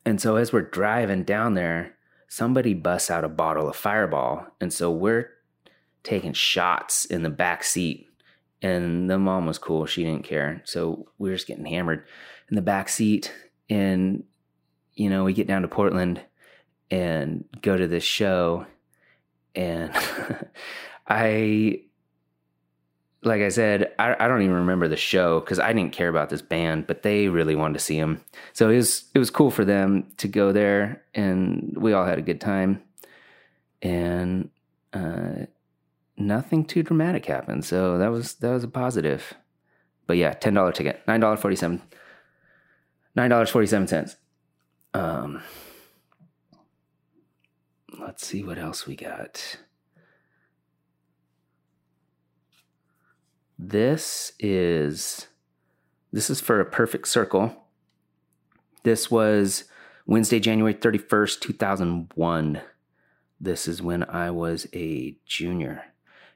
[0.06, 1.98] And so as we're driving down there
[2.30, 4.46] somebody busts out a bottle of fireball.
[4.62, 5.32] And so we're
[6.04, 8.08] taking shots in the back seat
[8.62, 9.86] and the mom was cool.
[9.86, 10.62] She didn't care.
[10.66, 12.06] So we were just getting hammered
[12.50, 13.34] in the back seat.
[13.70, 14.24] And,
[14.94, 16.22] you know, we get down to Portland
[16.92, 18.66] and go to this show.
[19.56, 19.92] And
[21.08, 21.82] I,
[23.24, 26.30] like I said, I, I don't even remember the show because I didn't care about
[26.30, 28.22] this band, but they really wanted to see him.
[28.54, 32.18] So it was, it was cool for them to go there and we all had
[32.18, 32.82] a good time.
[33.82, 34.50] and
[34.94, 35.46] uh,
[36.20, 37.66] nothing too dramatic happened.
[37.66, 39.34] So that was that was a positive.
[40.06, 41.82] But yeah, ten dollar ticket, nine dollar forty seven,
[43.16, 44.18] nine dollars forty seven cents.
[44.94, 45.42] Um,
[48.00, 49.58] let's see what else we got.
[53.58, 55.28] This is
[56.12, 57.66] this is for a perfect circle.
[58.84, 59.66] This was
[60.06, 62.62] Wednesday, January 31st, 2001.
[63.40, 65.84] This is when I was a junior.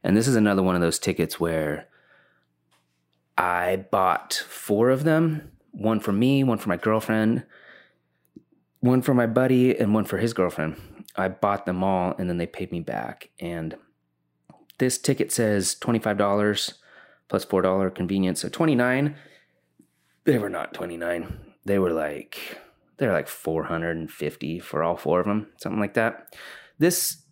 [0.03, 1.87] And this is another one of those tickets where
[3.37, 7.43] I bought four of them one for me, one for my girlfriend,
[8.79, 10.79] one for my buddy, and one for his girlfriend.
[11.15, 13.29] I bought them all and then they paid me back.
[13.39, 13.75] And
[14.77, 16.73] this ticket says $25
[17.27, 18.41] plus $4 convenience.
[18.41, 19.15] So 29
[20.25, 22.59] They were not 29 They were like,
[22.97, 26.35] they're like 450 for all four of them, something like that.
[26.77, 27.22] This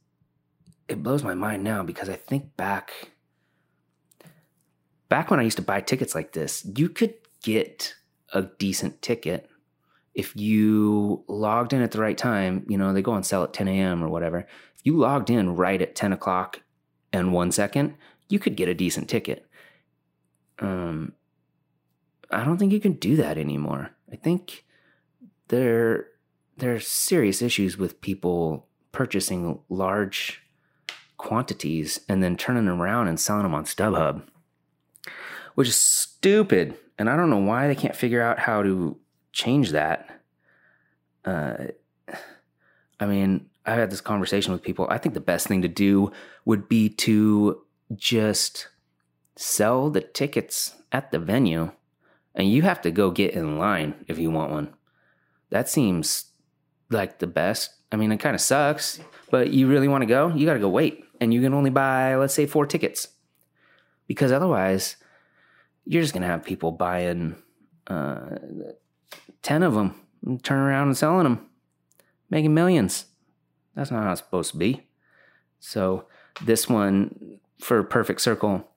[0.92, 3.12] it blows my mind now because I think back
[5.08, 7.96] back when I used to buy tickets like this, you could get
[8.34, 9.50] a decent ticket
[10.14, 12.66] if you logged in at the right time.
[12.68, 14.04] You know, they go on sale at 10 a.m.
[14.04, 14.40] or whatever.
[14.40, 16.62] If you logged in right at 10 o'clock
[17.14, 17.96] and one second,
[18.28, 19.48] you could get a decent ticket.
[20.60, 21.14] Um,
[22.30, 23.92] I don't think you can do that anymore.
[24.12, 24.66] I think
[25.48, 26.08] there
[26.58, 30.41] there are serious issues with people purchasing large
[31.22, 34.24] quantities and then turning them around and selling them on StubHub,
[35.54, 36.76] which is stupid.
[36.98, 38.98] And I don't know why they can't figure out how to
[39.32, 40.24] change that.
[41.24, 41.68] Uh,
[43.00, 44.88] I mean, I've had this conversation with people.
[44.90, 46.12] I think the best thing to do
[46.46, 47.62] would be to
[47.96, 48.68] just
[49.36, 51.72] sell the tickets at the venue,
[52.34, 54.74] and you have to go get in line if you want one.
[55.52, 56.32] That seems
[56.90, 57.70] like the best.
[57.92, 60.60] I mean, it kind of sucks, but you really want to go, you got to
[60.60, 61.06] go wait.
[61.22, 63.08] And you can only buy, let's say, four tickets.
[64.08, 64.98] Because otherwise,
[65.86, 67.36] you're just going to have people buying
[67.88, 68.38] uh,
[69.42, 71.48] 10 of them and turn around and selling them,
[72.30, 73.06] making millions.
[73.76, 74.84] That's not how it's supposed to be.
[75.62, 76.08] So,
[76.44, 78.68] this one for Perfect Circle,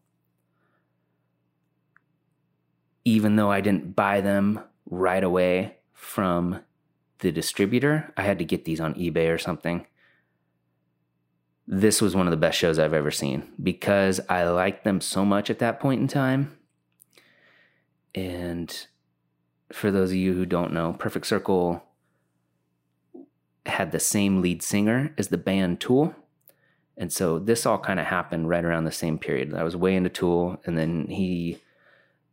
[3.05, 6.61] even though I didn't buy them right away from
[7.21, 8.13] the distributor.
[8.17, 9.87] I had to get these on eBay or something.
[11.67, 15.25] This was one of the best shows I've ever seen because I liked them so
[15.25, 16.57] much at that point in time.
[18.15, 18.87] And
[19.73, 21.83] for those of you who don't know, Perfect Circle
[23.67, 26.15] had the same lead singer as the band Tool.
[26.97, 29.55] And so this all kind of happened right around the same period.
[29.55, 31.59] I was way into Tool, and then he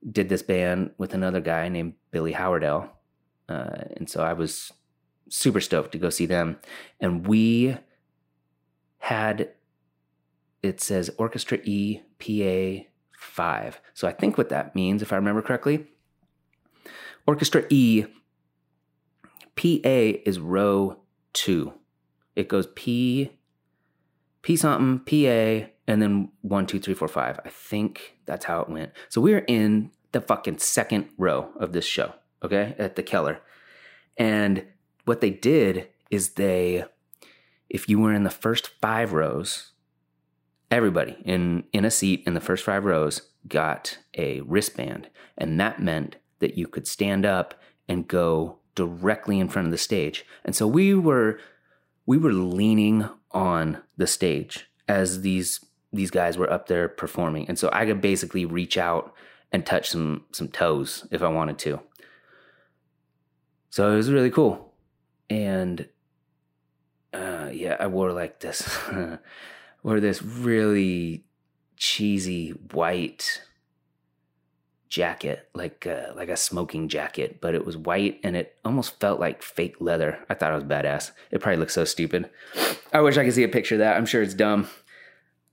[0.09, 2.91] did this band with another guy named Billy Howerdel.
[3.49, 4.71] Uh, and so I was
[5.29, 6.57] super stoked to go see them.
[6.99, 7.77] And we
[9.01, 9.49] had,
[10.63, 12.85] it says Orchestra E PA
[13.17, 13.81] 5.
[13.93, 15.87] So I think what that means, if I remember correctly,
[17.27, 18.05] Orchestra E
[19.55, 20.97] PA is row
[21.33, 21.73] two.
[22.35, 23.31] It goes P,
[24.41, 27.39] P something, PA, and then one, two, three, four, five.
[27.45, 28.91] I think that's how it went.
[29.09, 33.39] So we are in the fucking second row of this show, okay, at the Keller.
[34.17, 34.65] And
[35.05, 36.85] what they did is they,
[37.71, 39.71] if you were in the first five rows,
[40.69, 45.09] everybody in, in a seat in the first five rows got a wristband.
[45.37, 47.53] And that meant that you could stand up
[47.87, 50.25] and go directly in front of the stage.
[50.43, 51.39] And so we were
[52.05, 57.47] we were leaning on the stage as these these guys were up there performing.
[57.47, 59.13] And so I could basically reach out
[59.51, 61.79] and touch some some toes if I wanted to.
[63.69, 64.73] So it was really cool
[65.29, 65.87] and
[67.55, 68.79] yeah, I wore like this,
[69.83, 71.23] wore this really
[71.77, 73.41] cheesy white
[74.91, 79.19] jacket, like uh, like a smoking jacket, but it was white and it almost felt
[79.19, 80.19] like fake leather.
[80.29, 81.11] I thought it was badass.
[81.31, 82.29] It probably looks so stupid.
[82.93, 83.95] I wish I could see a picture of that.
[83.95, 84.67] I'm sure it's dumb,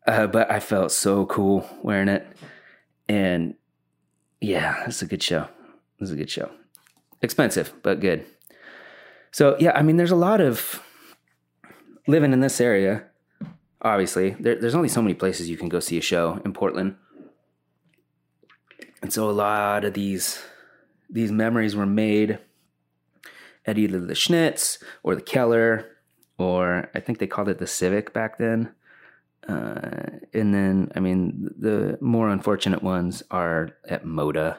[0.06, 2.26] uh, but I felt so cool wearing it.
[3.08, 3.54] And
[4.40, 5.48] yeah, it's a good show.
[6.00, 6.50] It's a good show.
[7.22, 8.26] Expensive, but good.
[9.30, 10.82] So yeah, I mean, there's a lot of
[12.08, 13.04] living in this area.
[13.80, 16.96] Obviously, there, there's only so many places you can go see a show in Portland,
[19.00, 20.42] and so a lot of these
[21.08, 22.40] these memories were made
[23.64, 25.86] at either the Schnitz or the Keller,
[26.38, 28.74] or I think they called it the Civic back then.
[29.48, 34.58] Uh, and then, I mean, the more unfortunate ones are at Moda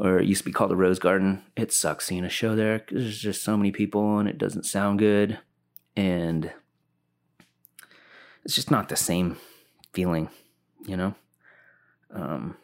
[0.00, 1.42] or it used to be called the Rose Garden.
[1.56, 2.78] It sucks seeing a show there.
[2.78, 5.38] Because there's just so many people and it doesn't sound good.
[6.00, 6.50] And
[8.42, 9.36] it's just not the same
[9.92, 10.30] feeling,
[10.86, 11.14] you know?
[12.14, 12.56] Um,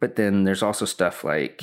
[0.00, 1.62] but then there's also stuff like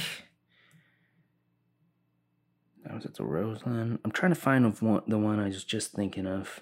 [2.88, 3.98] I was at the Roseland.
[4.06, 4.64] I'm trying to find
[5.08, 6.62] the one I was just thinking of.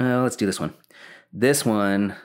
[0.00, 0.74] Uh, let's do this one.
[1.32, 2.16] This one,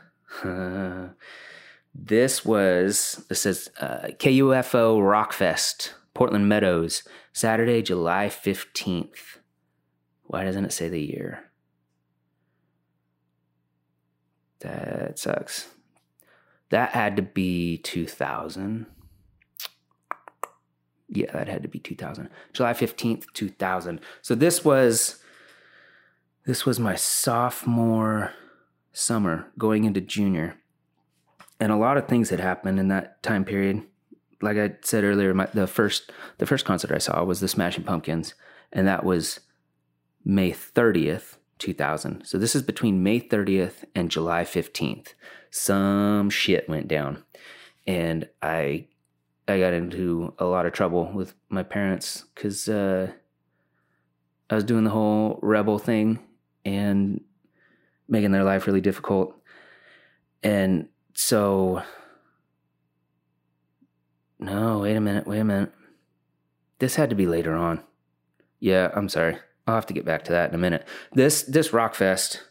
[0.43, 1.09] uh,
[1.93, 9.37] this was, this says uh, KUFO Rockfest, Portland Meadows, Saturday, July 15th.
[10.23, 11.51] Why doesn't it say the year?
[14.61, 15.67] That sucks.
[16.71, 18.87] That had to be 2000.
[21.09, 22.31] Yeah, that had to be 2000.
[22.51, 24.01] July 15th, 2000.
[24.23, 25.23] So this was
[26.47, 28.33] this was my sophomore
[28.91, 30.57] summer going into junior.
[31.59, 33.83] And a lot of things had happened in that time period.
[34.41, 37.83] Like I said earlier, my, the first the first concert I saw was the Smashing
[37.83, 38.35] Pumpkins,
[38.71, 39.39] and that was
[40.23, 42.25] May 30th, 2000.
[42.25, 45.13] So this is between May 30th and July 15th.
[45.49, 47.23] Some shit went down.
[47.85, 48.87] And I
[49.47, 53.11] I got into a lot of trouble with my parents cuz uh,
[54.49, 56.19] I was doing the whole rebel thing
[56.65, 57.21] and
[58.07, 59.35] making their life really difficult.
[60.43, 61.81] And so
[64.39, 65.71] no, wait a minute, wait a minute.
[66.79, 67.81] This had to be later on.
[68.59, 69.37] Yeah, I'm sorry.
[69.65, 70.87] I'll have to get back to that in a minute.
[71.13, 72.43] This this rock fest.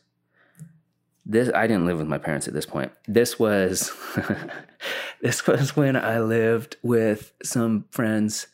[1.24, 2.92] This I didn't live with my parents at this point.
[3.06, 3.92] This was
[5.20, 8.48] this was when I lived with some friends.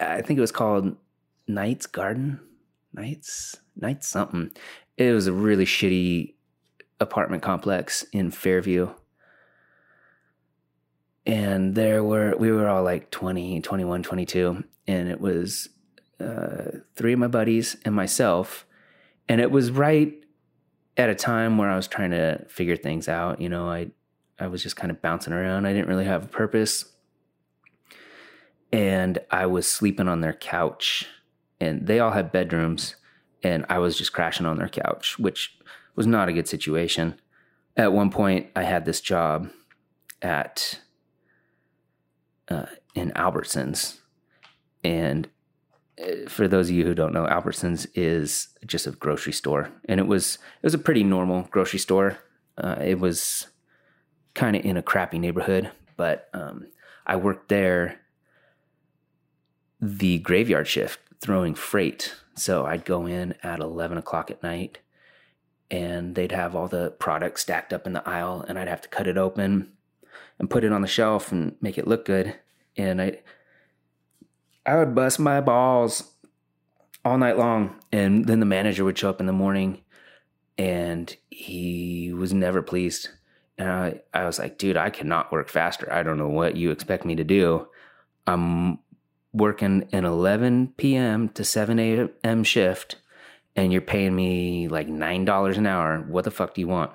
[0.00, 0.96] I think it was called
[1.46, 2.40] Knights Garden.
[2.92, 4.50] Knights Knights something.
[4.96, 6.34] It was a really shitty
[7.00, 8.90] apartment complex in Fairview.
[11.26, 15.68] And there were we were all like 20, 21, 22 and it was
[16.18, 18.66] uh, three of my buddies and myself.
[19.28, 20.14] And it was right
[20.96, 23.40] at a time where I was trying to figure things out.
[23.40, 23.90] You know, I
[24.40, 25.66] I was just kind of bouncing around.
[25.66, 26.84] I didn't really have a purpose.
[28.72, 31.06] And I was sleeping on their couch.
[31.60, 32.96] And they all had bedrooms.
[33.42, 35.58] And I was just crashing on their couch, which
[35.96, 37.20] was not a good situation.
[37.76, 39.50] At one point, I had this job
[40.22, 40.80] at
[42.50, 43.98] uh, in Albertsons,
[44.84, 45.28] and
[46.28, 50.06] for those of you who don't know, Albertsons is just a grocery store, and it
[50.06, 52.18] was it was a pretty normal grocery store.
[52.56, 53.48] Uh, it was
[54.34, 56.66] kind of in a crappy neighborhood, but um,
[57.06, 58.00] I worked there
[59.80, 62.14] the graveyard shift throwing freight.
[62.34, 64.78] So I'd go in at eleven o'clock at night,
[65.70, 68.88] and they'd have all the products stacked up in the aisle, and I'd have to
[68.88, 69.72] cut it open
[70.38, 72.34] and put it on the shelf and make it look good.
[72.76, 73.18] And I
[74.66, 76.12] I would bust my balls
[77.04, 77.76] all night long.
[77.90, 79.80] And then the manager would show up in the morning
[80.58, 83.08] and he was never pleased.
[83.56, 85.90] And I, I was like, dude, I cannot work faster.
[85.92, 87.66] I don't know what you expect me to do.
[88.26, 88.78] I'm
[89.32, 91.28] working an 11 p.m.
[91.30, 92.44] to 7 a.m.
[92.44, 92.96] shift
[93.56, 95.98] and you're paying me like $9 an hour.
[96.08, 96.92] What the fuck do you want?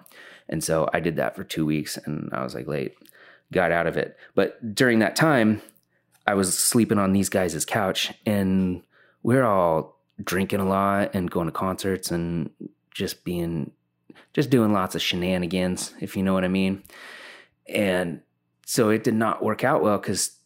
[0.48, 2.94] And so I did that for two weeks and I was like, late,
[3.54, 4.18] got out of it.
[4.36, 5.62] But during that time,
[6.26, 8.84] I was sleeping on these guys' couch and
[9.24, 12.50] we're all drinking a lot and going to concerts and
[12.92, 13.72] just being
[14.34, 16.84] just doing lots of shenanigans, if you know what I mean.
[17.68, 18.22] And
[18.66, 20.38] so it did not work out well because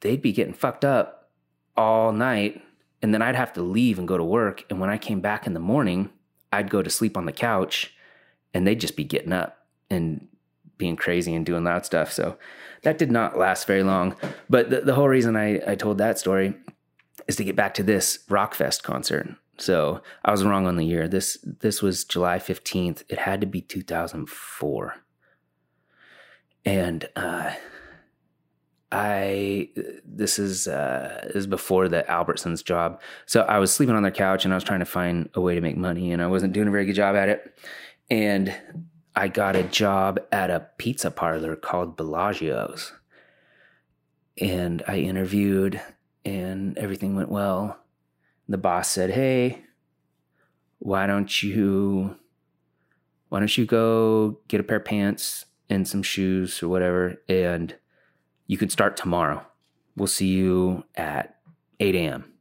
[0.00, 1.30] they'd be getting fucked up
[1.76, 2.62] all night.
[3.02, 4.64] And then I'd have to leave and go to work.
[4.68, 6.10] And when I came back in the morning,
[6.52, 7.94] I'd go to sleep on the couch
[8.52, 10.26] and they'd just be getting up and
[10.80, 12.12] being crazy and doing loud stuff.
[12.12, 12.36] So
[12.82, 14.16] that did not last very long.
[14.48, 16.54] But the, the whole reason I, I told that story
[17.28, 19.36] is to get back to this Rockfest concert.
[19.58, 21.06] So I was wrong on the year.
[21.06, 23.04] This this was July 15th.
[23.08, 24.94] It had to be 2004.
[26.64, 27.52] And uh,
[28.90, 29.68] I
[30.04, 33.00] this is uh, this is before the Albertsons job.
[33.26, 35.54] So I was sleeping on their couch and I was trying to find a way
[35.54, 37.58] to make money and I wasn't doing a very good job at it.
[38.10, 38.54] And
[39.14, 42.92] I got a job at a pizza parlor called Bellagio's.
[44.40, 45.80] And I interviewed,
[46.24, 47.78] and everything went well.
[48.48, 49.64] The boss said, Hey,
[50.80, 52.16] why don't you
[53.28, 57.76] why don't you go get a pair of pants and some shoes or whatever and
[58.46, 59.44] you can start tomorrow
[59.94, 61.36] we'll see you at
[61.78, 62.32] 8 a.m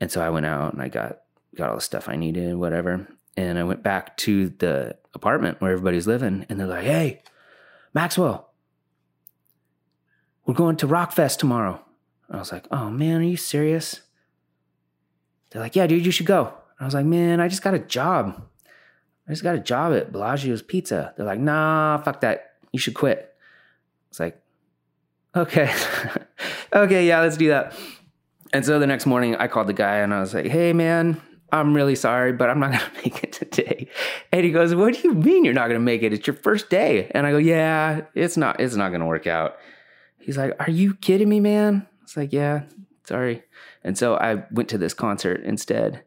[0.00, 1.18] and so i went out and i got
[1.54, 3.06] got all the stuff i needed whatever
[3.36, 7.22] and I went back to the apartment where everybody's living, and they're like, "Hey,
[7.94, 8.50] Maxwell,
[10.46, 11.80] we're going to Rockfest tomorrow."
[12.30, 14.00] I was like, "Oh man, are you serious?"
[15.50, 17.78] They're like, "Yeah, dude, you should go." I was like, man, I just got a
[17.78, 18.42] job.
[19.28, 21.14] I just got a job at Bellagio's Pizza.
[21.16, 22.54] They're like, nah, fuck that.
[22.72, 23.32] You should quit.
[24.10, 24.42] It's like,
[25.36, 25.72] okay.
[26.72, 27.72] okay, yeah, let's do that.
[28.52, 31.22] And so the next morning I called the guy and I was like, hey, man,
[31.52, 33.88] I'm really sorry, but I'm not going to make it today.
[34.32, 36.12] And he goes, what do you mean you're not going to make it?
[36.12, 37.10] It's your first day.
[37.12, 39.56] And I go, yeah, it's not, it's not going to work out.
[40.18, 41.86] He's like, are you kidding me, man?
[42.02, 42.62] It's like, yeah,
[43.06, 43.42] sorry.
[43.84, 46.02] And so I went to this concert instead.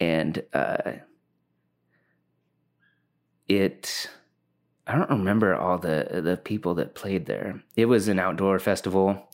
[0.00, 0.92] And, uh,
[3.46, 4.08] it,
[4.86, 7.62] I don't remember all the, the people that played there.
[7.76, 9.28] It was an outdoor festival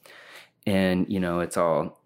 [0.66, 2.02] and, you know, it's all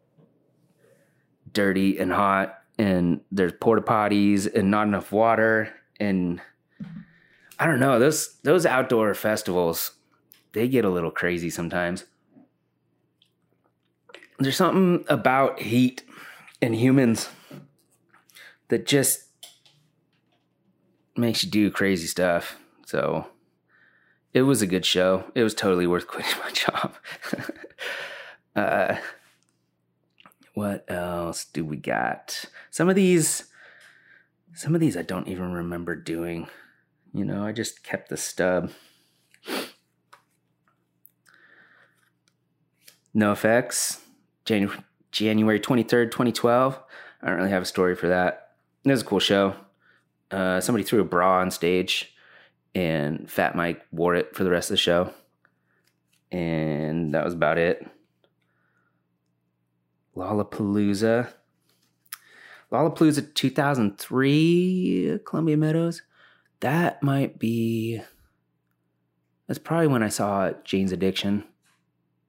[1.53, 5.71] dirty and hot and there's porta potties and not enough water
[6.01, 6.41] and
[7.59, 9.93] I don't know those those outdoor festivals
[10.53, 12.05] they get a little crazy sometimes.
[14.39, 16.03] There's something about heat
[16.63, 17.29] and humans
[18.69, 19.25] that just
[21.17, 22.59] makes you do crazy stuff.
[22.87, 23.27] So
[24.33, 25.25] it was a good show.
[25.35, 26.95] It was totally worth quitting my job.
[28.57, 28.97] uh,
[30.61, 32.45] what else do we got?
[32.71, 33.45] Some of these,
[34.53, 36.49] some of these I don't even remember doing.
[37.15, 38.71] You know, I just kept the stub.
[43.17, 44.01] NOFX,
[44.45, 46.79] January, January 23rd, 2012.
[47.23, 48.51] I don't really have a story for that.
[48.85, 49.57] It was a cool show.
[50.31, 52.15] Uh, somebody threw a bra on stage,
[52.75, 55.11] and Fat Mike wore it for the rest of the show.
[56.31, 57.91] And that was about it.
[60.21, 61.33] Lollapalooza.
[62.71, 66.03] Lollapalooza 2003, Columbia Meadows.
[66.61, 68.03] That might be.
[69.47, 71.45] That's probably when I saw Jane's Addiction.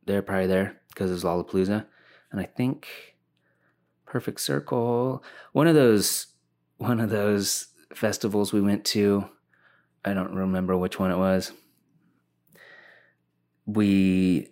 [0.06, 1.86] They're probably there because it's Lollapalooza.
[2.32, 2.88] And I think
[4.06, 6.28] Perfect Circle, one of those,
[6.78, 9.26] one of those festivals we went to.
[10.04, 11.52] I don't remember which one it was.
[13.66, 14.48] We,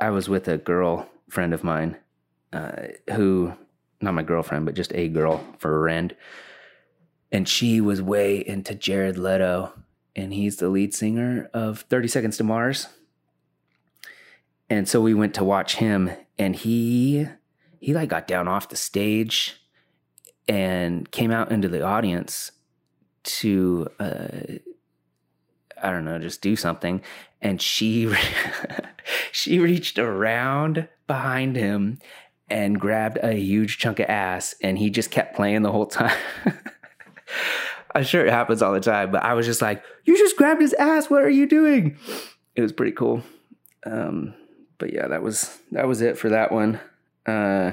[0.00, 1.96] I was with a girl friend of mine
[2.52, 3.52] uh, who,
[4.00, 6.14] not my girlfriend, but just a girl for a friend.
[7.32, 9.72] And she was way into Jared Leto,
[10.14, 12.88] and he's the lead singer of 30 Seconds to Mars.
[14.70, 17.26] And so we went to watch him, and he
[17.78, 19.60] he like got down off the stage
[20.48, 22.52] and came out into the audience
[23.22, 24.28] to uh,
[25.80, 27.02] I don't know, just do something.
[27.40, 28.12] And she
[29.32, 31.98] she reached around behind him
[32.48, 36.16] and grabbed a huge chunk of ass and he just kept playing the whole time.
[37.94, 40.60] I'm sure it happens all the time, but I was just like, You just grabbed
[40.60, 41.96] his ass, what are you doing?
[42.54, 43.22] It was pretty cool.
[43.84, 44.34] Um,
[44.78, 46.80] but yeah, that was that was it for that one.
[47.24, 47.72] Uh,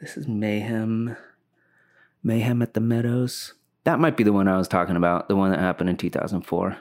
[0.00, 1.16] this is mayhem.
[2.22, 3.54] Mayhem at the Meadows.
[3.84, 6.76] That might be the one I was talking about, the one that happened in 2004.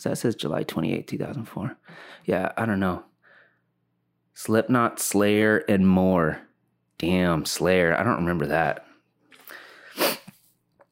[0.00, 1.76] Because that says July 28, 2004.
[2.24, 3.04] Yeah, I don't know.
[4.32, 6.40] Slipknot, Slayer, and more.
[6.96, 7.94] Damn, Slayer.
[7.94, 8.86] I don't remember that.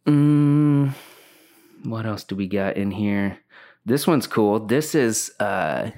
[0.04, 0.92] Mm,
[1.84, 3.38] what else do we got in here?
[3.86, 4.60] This one's cool.
[4.60, 5.90] This is uh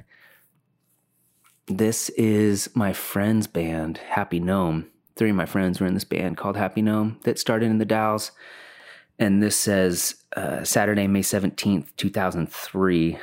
[1.67, 4.87] this is my friend's band, Happy Gnome.
[5.17, 7.85] Three of my friends were in this band called Happy Gnome that started in the
[7.85, 8.31] Dalles
[9.21, 13.19] and this says uh, Saturday, May 17th, 2003,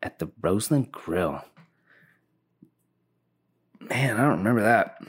[0.00, 1.44] at the Roseland Grill.
[3.80, 5.02] Man, I don't remember that.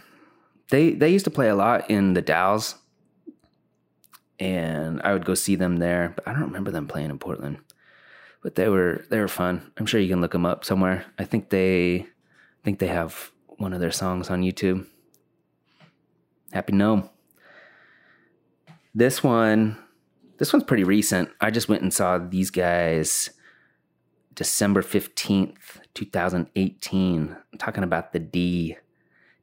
[0.70, 2.76] They they used to play a lot in the Dalles,
[4.40, 7.60] and I would go see them there, but I don't remember them playing in Portland.
[8.44, 9.72] But they were they were fun.
[9.78, 11.06] I'm sure you can look them up somewhere.
[11.18, 14.86] I think they I think they have one of their songs on YouTube.
[16.52, 17.10] Happy Gnome.
[18.98, 19.78] This one,
[20.39, 21.30] this one's pretty recent.
[21.39, 23.30] I just went and saw these guys
[24.34, 27.38] December 15th, 2018.
[27.54, 28.76] I'm talking about the D,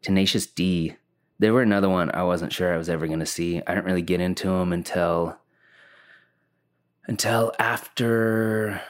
[0.03, 0.97] Tenacious D.
[1.39, 3.63] They were another one I wasn't sure I was ever going to see.
[3.65, 5.39] I didn't really get into them until
[7.07, 8.83] until after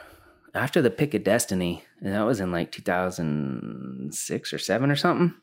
[0.55, 5.35] after the Pick of Destiny, and that was in like 2006 or 7 or something.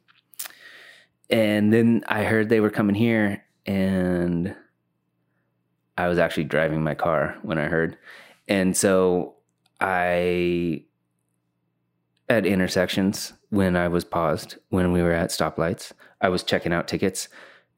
[1.29, 4.55] And then I heard they were coming here and
[6.01, 7.95] I was actually driving my car when I heard.
[8.47, 9.35] And so
[9.79, 10.85] I,
[12.27, 16.87] at intersections, when I was paused, when we were at stoplights, I was checking out
[16.87, 17.29] tickets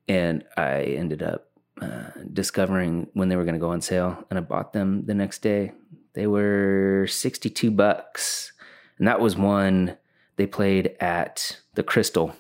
[0.08, 1.50] and I ended up
[1.82, 5.14] uh, discovering when they were going to go on sale and I bought them the
[5.14, 5.74] next day.
[6.14, 8.54] They were 62 bucks.
[9.00, 9.98] And that was one
[10.38, 12.34] they played at the Crystal,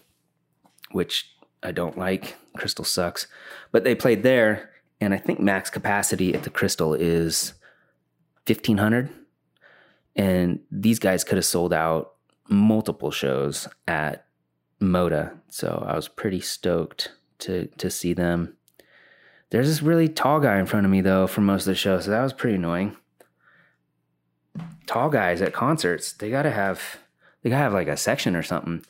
[0.91, 1.29] which
[1.61, 2.37] I don't like.
[2.55, 3.27] Crystal sucks.
[3.73, 4.69] But they played there,
[5.01, 7.53] and I think max capacity at the Crystal is
[8.47, 9.09] 1500.
[10.15, 12.13] And these guys could have sold out
[12.49, 14.27] multiple shows at
[14.81, 15.37] Moda.
[15.49, 18.55] So I was pretty stoked to to see them.
[19.49, 21.99] There's this really tall guy in front of me though for most of the show,
[21.99, 22.95] so that was pretty annoying.
[24.85, 26.97] Tall guys at concerts, they gotta have
[27.41, 28.83] they gotta have like a section or something.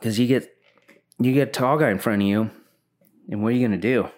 [0.00, 0.54] Cause you get
[1.18, 2.50] you get a tall guy in front of you,
[3.32, 4.10] and what are you gonna do?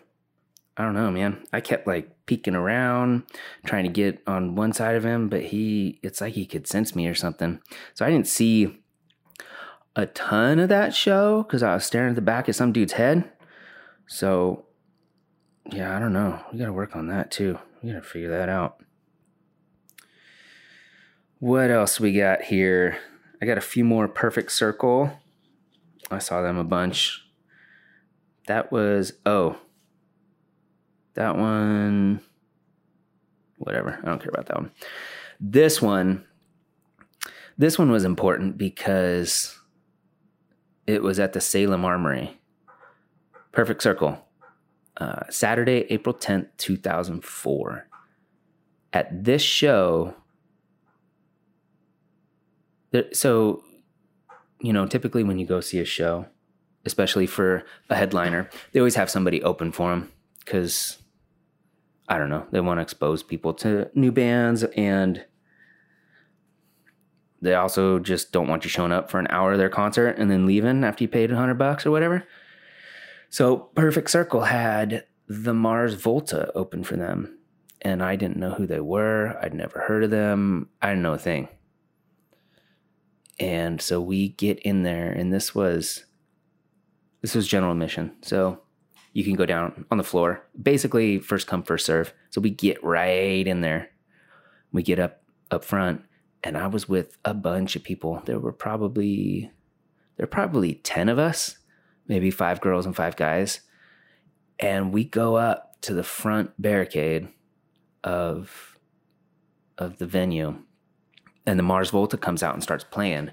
[0.77, 1.47] I don't know, man.
[1.53, 3.23] I kept like peeking around,
[3.65, 6.97] trying to get on one side of him, but he it's like he could sense
[6.97, 7.61] me or something.
[7.95, 8.83] So I didn't see
[9.95, 12.95] a ton of that show because I was staring at the back of some dude's
[12.95, 13.31] head.
[14.09, 14.67] So
[15.71, 16.41] yeah, I don't know.
[16.53, 17.61] We gotta work on that too.
[17.83, 18.83] We gotta figure that out.
[21.39, 22.99] What else we got here?
[23.41, 25.12] I got a few more perfect circle.
[26.11, 27.24] I saw them a bunch.
[28.47, 29.57] That was oh.
[31.14, 32.20] That one
[33.59, 33.99] whatever.
[34.03, 34.70] I don't care about that one.
[35.40, 36.24] This one
[37.57, 39.57] this one was important because
[40.86, 42.40] it was at the Salem Armory.
[43.53, 44.18] Perfect Circle.
[44.97, 47.88] Uh, Saturday, April 10th, 2004.
[48.92, 50.14] At this show,
[53.12, 53.64] so
[54.61, 56.26] you know typically when you go see a show
[56.87, 60.99] especially for a headliner they always have somebody open for them because
[62.09, 65.24] i don't know they want to expose people to new bands and
[67.45, 70.30] they also just don't want you showing up for an hour of their concert and
[70.30, 72.24] then leaving after you paid 100 bucks or whatever.
[73.28, 77.39] So perfect circle had the mars volta open for them
[77.82, 81.12] and i didn't know who they were i'd never heard of them i didn't know
[81.12, 81.49] a thing.
[83.39, 86.05] And so we get in there and this was
[87.25, 88.61] this was general admission so
[89.14, 90.47] you can go down on the floor.
[90.61, 92.12] Basically first come first serve.
[92.29, 93.89] So we get right in there.
[94.72, 96.03] We get up up front
[96.43, 98.20] and i was with a bunch of people.
[98.27, 99.51] There were probably
[100.18, 101.57] there were probably 10 of us
[102.07, 103.61] maybe five girls and five guys.
[104.59, 107.29] And we go up to the front barricade
[108.03, 108.79] of
[109.79, 110.59] of the venue
[111.47, 113.31] and the Mars Volta comes out and starts playing.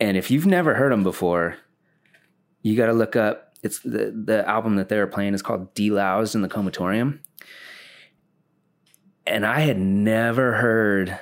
[0.00, 1.58] And if you've never heard them before,
[2.64, 3.54] you got to look up.
[3.62, 7.20] It's the the album that they were playing is called Deloused in the Comatorium.
[9.26, 11.18] And I had never heard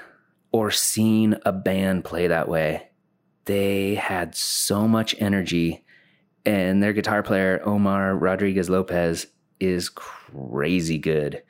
[0.50, 2.88] or seen a band play that way.
[3.44, 5.84] They had so much energy,
[6.46, 9.26] and their guitar player Omar Rodriguez Lopez
[9.60, 11.42] is crazy good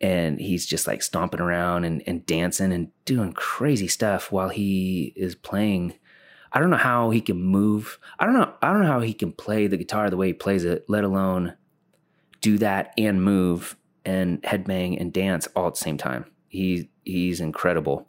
[0.00, 5.12] and he's just like stomping around and, and dancing and doing crazy stuff while he
[5.16, 5.94] is playing.
[6.56, 7.98] I don't know how he can move.
[8.18, 8.50] I don't know.
[8.62, 11.04] I don't know how he can play the guitar the way he plays it, let
[11.04, 11.54] alone
[12.40, 13.76] do that and move
[14.06, 16.24] and headbang and dance all at the same time.
[16.48, 18.08] He he's incredible.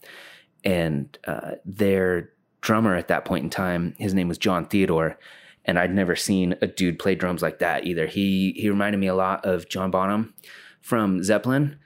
[0.64, 2.30] And uh, their
[2.62, 5.20] drummer at that point in time, his name was Jon Theodore,
[5.66, 8.08] and I'd never seen a dude play drums like that either.
[8.08, 10.34] He he reminded me a lot of John Bonham
[10.80, 11.80] from Zeppelin,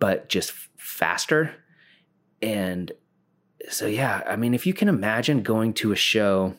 [0.00, 1.54] but just faster.
[2.42, 2.90] And
[3.68, 6.54] so, yeah, I mean, if you can imagine going to a show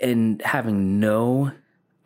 [0.00, 1.52] and having no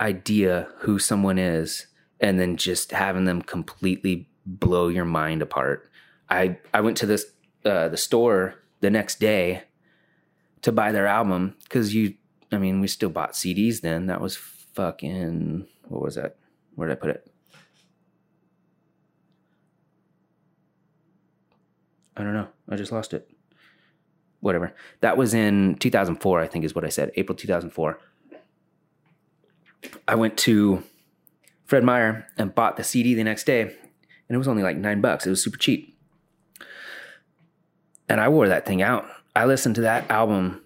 [0.01, 1.87] idea who someone is
[2.21, 5.91] and then just having them completely blow your mind apart.
[6.29, 7.27] I I went to this
[7.65, 9.65] uh, the store the next day
[10.63, 12.15] to buy their album because you
[12.53, 14.07] I mean we still bought CDs then.
[14.07, 16.37] That was fucking what was that?
[16.75, 17.31] Where did I put it?
[22.17, 22.49] I don't know.
[22.69, 23.31] I just lost it.
[24.41, 24.75] Whatever.
[25.01, 27.11] That was in 2004, I think is what I said.
[27.17, 27.99] April 2004.
[30.09, 30.83] I went to
[31.65, 35.01] Fred Meyer and bought the CD the next day, and it was only like nine
[35.01, 35.27] bucks.
[35.27, 35.99] It was super cheap.
[38.09, 39.07] And I wore that thing out.
[39.35, 40.63] I listened to that album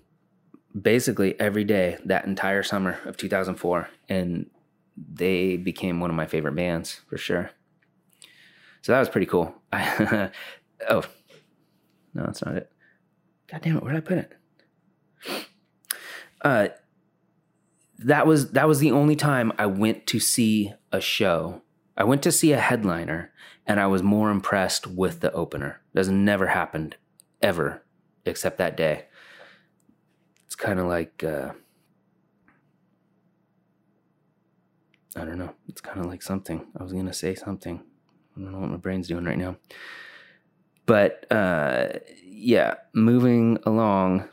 [0.80, 4.48] basically every day that entire summer of 2004, and
[4.96, 7.50] they became one of my favorite bands for sure.
[8.82, 9.54] So that was pretty cool.
[9.72, 11.02] oh,
[12.14, 12.72] no, that's not it.
[13.50, 14.32] God damn it, where did I put it?
[16.42, 16.68] Uh,
[17.98, 21.62] that was that was the only time I went to see a show.
[21.96, 23.32] I went to see a headliner,
[23.66, 25.82] and I was more impressed with the opener.
[25.92, 26.96] That's never happened
[27.42, 27.84] ever,
[28.24, 29.06] except that day.
[30.46, 31.22] It's kind of like.
[31.22, 31.52] Uh,
[35.16, 35.54] I don't know.
[35.68, 36.66] It's kind of like something.
[36.78, 37.82] I was going to say something.
[38.36, 39.56] I don't know what my brain's doing right now.
[40.90, 44.28] But uh, yeah, moving along.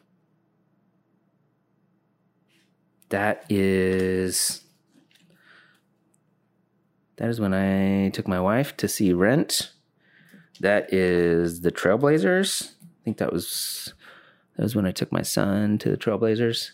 [3.10, 4.62] that is
[7.18, 9.72] that is when I took my wife to see Rent.
[10.60, 12.72] That is the Trailblazers.
[12.82, 13.94] I think that was
[14.56, 16.72] that was when I took my son to the Trailblazers.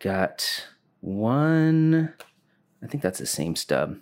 [0.00, 0.66] Got
[0.98, 2.12] one.
[2.82, 3.98] I think that's the same stub.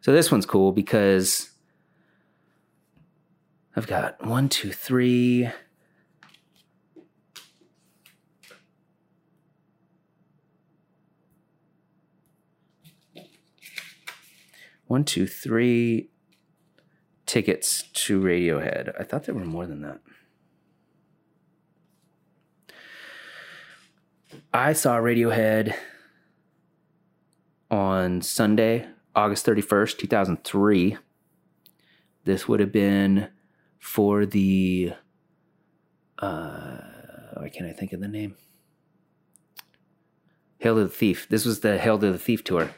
[0.00, 1.50] So this one's cool because
[3.78, 5.50] I've got one, two, three.
[14.86, 16.08] One, two, three
[17.26, 18.98] tickets to Radiohead.
[18.98, 20.00] I thought there were more than that.
[24.54, 25.74] I saw Radiohead
[27.70, 30.96] on Sunday, August 31st, 2003.
[32.24, 33.28] This would have been
[33.86, 34.92] for the
[36.18, 36.78] uh
[37.34, 38.36] why can't I think of the name?
[40.58, 41.28] Hail to the Thief.
[41.28, 42.70] This was the Hail to the Thief tour.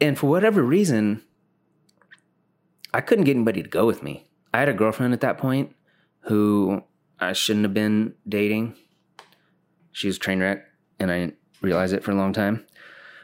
[0.00, 1.22] And for whatever reason,
[2.92, 4.26] I couldn't get anybody to go with me.
[4.52, 5.74] I had a girlfriend at that point
[6.24, 6.82] who
[7.18, 8.74] I shouldn't have been dating.
[9.92, 10.66] She was train wreck,
[10.98, 12.66] and I didn't realize it for a long time.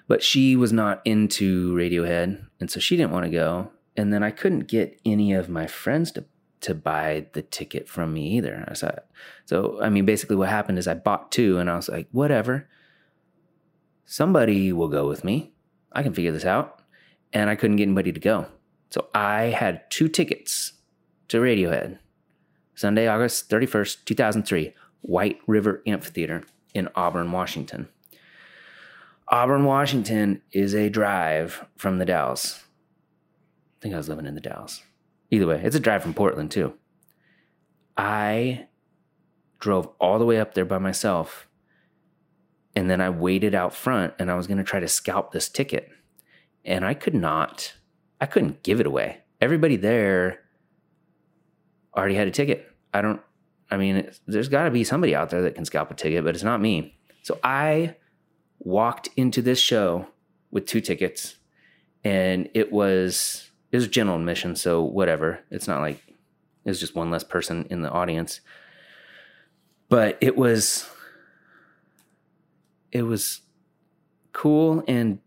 [0.07, 3.73] But she was not into Radiohead, and so she didn't want to go.
[3.99, 6.24] And then I couldn't get any of my friends to
[6.61, 8.64] to buy the ticket from me either.
[8.66, 9.01] I said,
[9.44, 12.68] so I mean, basically, what happened is I bought two, and I was like, whatever.
[14.07, 15.53] Somebody will go with me.
[15.92, 16.80] I can figure this out.
[17.32, 18.46] And I couldn't get anybody to go.
[18.90, 20.72] So I had two tickets
[21.28, 21.99] to Radiohead.
[22.74, 27.88] Sunday, August 31st, 2003, White River Amphitheater in Auburn, Washington.
[29.28, 32.64] Auburn, Washington is a drive from the Dalles.
[33.79, 34.83] I think I was living in the Dalles.
[35.31, 36.74] Either way, it's a drive from Portland too.
[37.97, 38.66] I
[39.61, 41.49] drove all the way up there by myself
[42.74, 45.49] and then I waited out front and I was going to try to scalp this
[45.49, 45.89] ticket.
[46.64, 47.74] And I could not,
[48.20, 49.18] I couldn't give it away.
[49.41, 50.41] Everybody there
[51.97, 52.70] already had a ticket.
[52.95, 53.20] I don't,
[53.70, 56.35] I mean, there's got to be somebody out there that can scalp a ticket, but
[56.35, 56.97] it's not me.
[57.22, 57.97] So I
[58.61, 60.07] walked into this show
[60.51, 61.37] with two tickets
[62.05, 64.57] and it was, it was general admission.
[64.57, 65.41] So whatever.
[65.51, 66.03] It's not like
[66.64, 68.41] it was just one less person in the audience.
[69.89, 70.89] But it was,
[72.93, 73.41] it was
[74.33, 75.19] cool and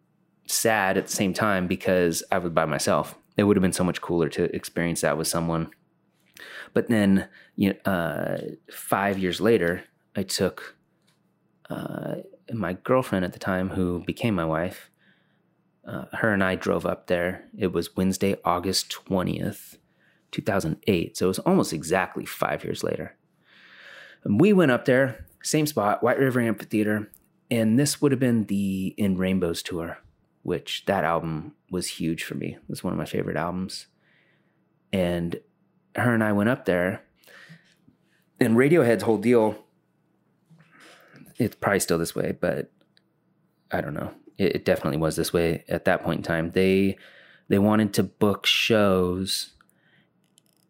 [0.45, 3.15] sad at the same time because I was by myself.
[3.37, 5.71] It would have been so much cooler to experience that with someone.
[6.73, 9.83] But then, you know, uh, five years later,
[10.15, 10.75] I took
[11.69, 12.17] uh,
[12.53, 14.90] my girlfriend at the time, who became my wife.
[15.85, 17.45] Uh, her and I drove up there.
[17.57, 19.77] It was Wednesday, August twentieth,
[20.31, 21.17] two thousand eight.
[21.17, 23.15] So it was almost exactly five years later.
[24.23, 27.11] And we went up there, same spot, White River Amphitheater,
[27.49, 29.97] and this would have been the In Rainbows tour,
[30.43, 32.53] which that album was huge for me.
[32.53, 33.87] It was one of my favorite albums.
[34.93, 35.39] And
[35.95, 37.01] her and I went up there,
[38.39, 39.57] and Radiohead's whole deal,
[41.37, 42.69] it's probably still this way, but
[43.71, 44.11] I don't know.
[44.41, 46.51] It, it definitely was this way at that point in time.
[46.51, 46.97] They
[47.47, 49.51] they wanted to book shows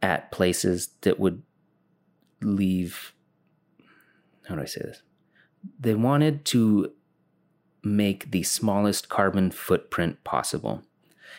[0.01, 1.43] at places that would
[2.41, 3.13] leave
[4.47, 5.01] how do I say this?
[5.80, 6.91] they wanted to
[7.84, 10.84] make the smallest carbon footprint possible.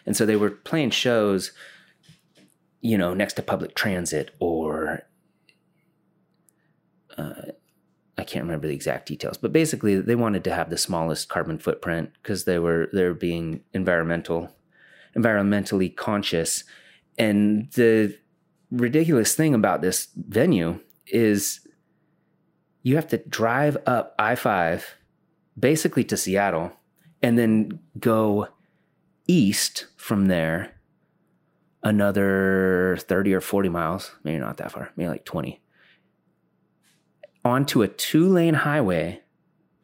[0.06, 1.52] And so they were playing shows,
[2.80, 5.02] you know, next to public transit or
[7.16, 7.51] uh,
[8.18, 11.58] I can't remember the exact details, but basically they wanted to have the smallest carbon
[11.58, 14.54] footprint because they were they're being environmental,
[15.16, 16.64] environmentally conscious.
[17.18, 18.18] And the
[18.70, 21.66] ridiculous thing about this venue is
[22.82, 24.96] you have to drive up I 5
[25.58, 26.72] basically to Seattle
[27.22, 28.48] and then go
[29.26, 30.74] east from there
[31.82, 35.61] another 30 or 40 miles, maybe not that far, maybe like 20,
[37.44, 39.22] onto a two lane highway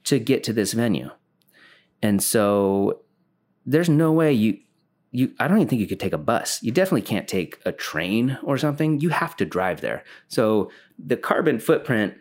[0.05, 1.11] to get to this venue.
[2.03, 3.03] And so
[3.67, 4.59] there's no way you,
[5.11, 6.63] you, I don't even think you could take a bus.
[6.63, 9.01] You definitely can't take a train or something.
[9.01, 10.05] You have to drive there.
[10.29, 12.15] So the carbon footprint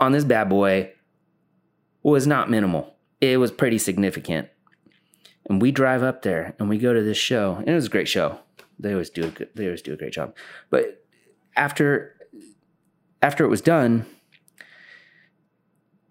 [0.00, 0.92] on this bad boy
[2.02, 2.94] was not minimal.
[3.20, 4.48] It was pretty significant.
[5.48, 7.90] And we drive up there and we go to this show, and it was a
[7.90, 8.38] great show.
[8.78, 10.36] They always do a good, they always do a great job.
[10.70, 11.04] But
[11.56, 12.16] after
[13.22, 14.04] after it was done,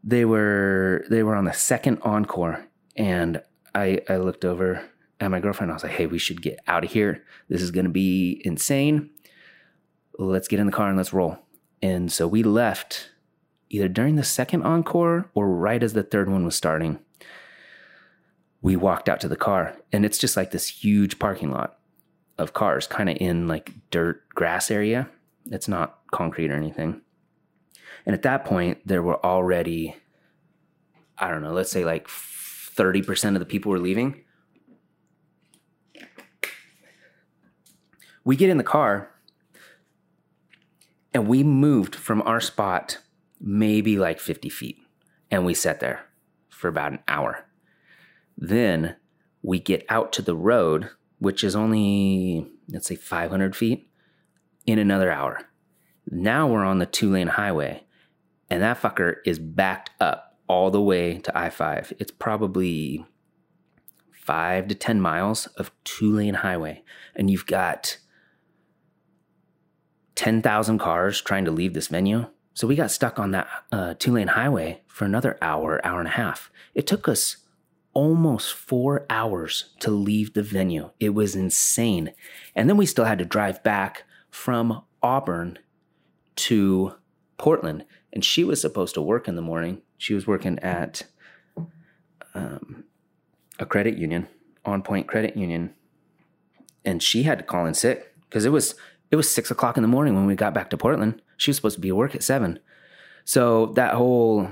[0.06, 3.41] they were they were on the second encore, and
[3.74, 4.88] I I looked over
[5.20, 5.72] at my girlfriend.
[5.72, 7.24] I was like, "Hey, we should get out of here.
[7.49, 9.10] This is going to be insane.
[10.18, 11.39] Let's get in the car and let's roll."
[11.82, 13.10] And so we left
[13.70, 16.99] either during the second encore or right as the third one was starting.
[18.62, 21.80] We walked out to the car, and it's just like this huge parking lot
[22.38, 25.10] of cars, kind of in like dirt grass area.
[25.47, 27.01] It's not concrete or anything.
[28.06, 29.95] And at that point, there were already,
[31.18, 34.24] I don't know, let's say like 30% of the people were leaving.
[38.24, 39.12] We get in the car
[41.14, 42.99] and we moved from our spot
[43.39, 44.78] maybe like 50 feet
[45.32, 46.06] and we sat there
[46.49, 47.45] for about an hour.
[48.38, 48.95] Then
[49.41, 50.89] we get out to the road,
[51.20, 53.89] which is only, let's say, 500 feet
[54.66, 55.41] in another hour.
[56.10, 57.85] Now we're on the two lane highway
[58.50, 61.93] and that fucker is backed up all the way to I 5.
[62.00, 63.06] It's probably
[64.12, 66.84] five to 10 miles of two lane highway.
[67.16, 67.98] And you've got
[70.16, 72.28] 10,000 cars trying to leave this venue.
[72.54, 76.08] So we got stuck on that uh, two lane highway for another hour, hour and
[76.08, 76.50] a half.
[76.74, 77.38] It took us
[77.93, 80.91] almost four hours to leave the venue.
[81.00, 82.14] It was insane.
[82.56, 85.60] And then we still had to drive back from Auburn
[86.38, 86.96] to
[87.38, 87.86] Portland.
[88.16, 89.82] And she was supposed to work in the morning.
[89.97, 91.03] She was working at
[92.34, 92.86] um,
[93.59, 94.28] a credit union,
[94.63, 95.76] On Point Credit Union.
[96.84, 98.76] And she had to call in sick because it was
[99.11, 101.22] it was six o'clock in the morning when we got back to Portland.
[101.38, 102.59] She was supposed to be at work at seven.
[103.26, 104.49] So that whole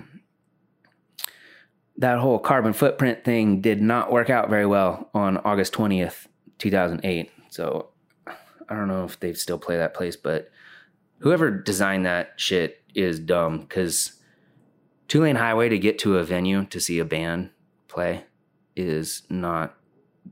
[1.97, 7.31] that whole carbon footprint thing did not work out very well on August 20th, 2008.
[7.49, 7.89] So
[8.27, 10.49] I don't know if they still play that place, but
[11.19, 14.13] whoever designed that shit is dumb because
[15.07, 17.49] two lane highway to get to a venue to see a band
[17.87, 18.25] play
[18.75, 19.77] is not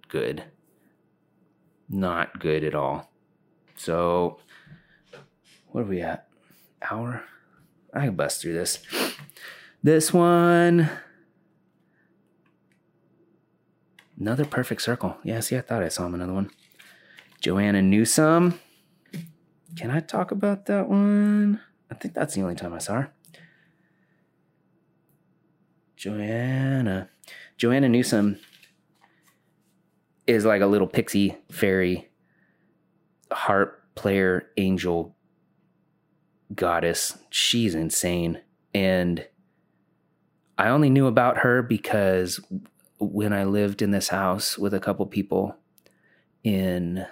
[0.07, 0.43] good.
[1.89, 3.11] Not good at all.
[3.75, 4.39] So,
[5.67, 6.27] what are we at?
[6.89, 7.23] Hour?
[7.93, 8.79] I can bust through this.
[9.83, 10.89] This one.
[14.19, 15.17] Another perfect circle.
[15.23, 16.51] Yeah, see, I thought I saw him another one.
[17.41, 18.59] Joanna Newsom.
[19.75, 21.59] Can I talk about that one?
[21.91, 23.13] I think that's the only time I saw her.
[25.97, 27.09] Joanna.
[27.57, 28.39] Joanna Newsom
[30.25, 32.09] is like a little pixie fairy
[33.31, 35.15] harp player angel
[36.55, 37.17] goddess.
[37.29, 38.41] She's insane.
[38.73, 39.27] And
[40.57, 42.39] I only knew about her because
[42.99, 45.55] when I lived in this house with a couple people
[46.43, 47.05] in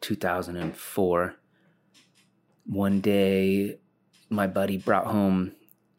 [0.00, 1.36] 2004,
[2.66, 3.78] one day
[4.28, 5.52] my buddy brought home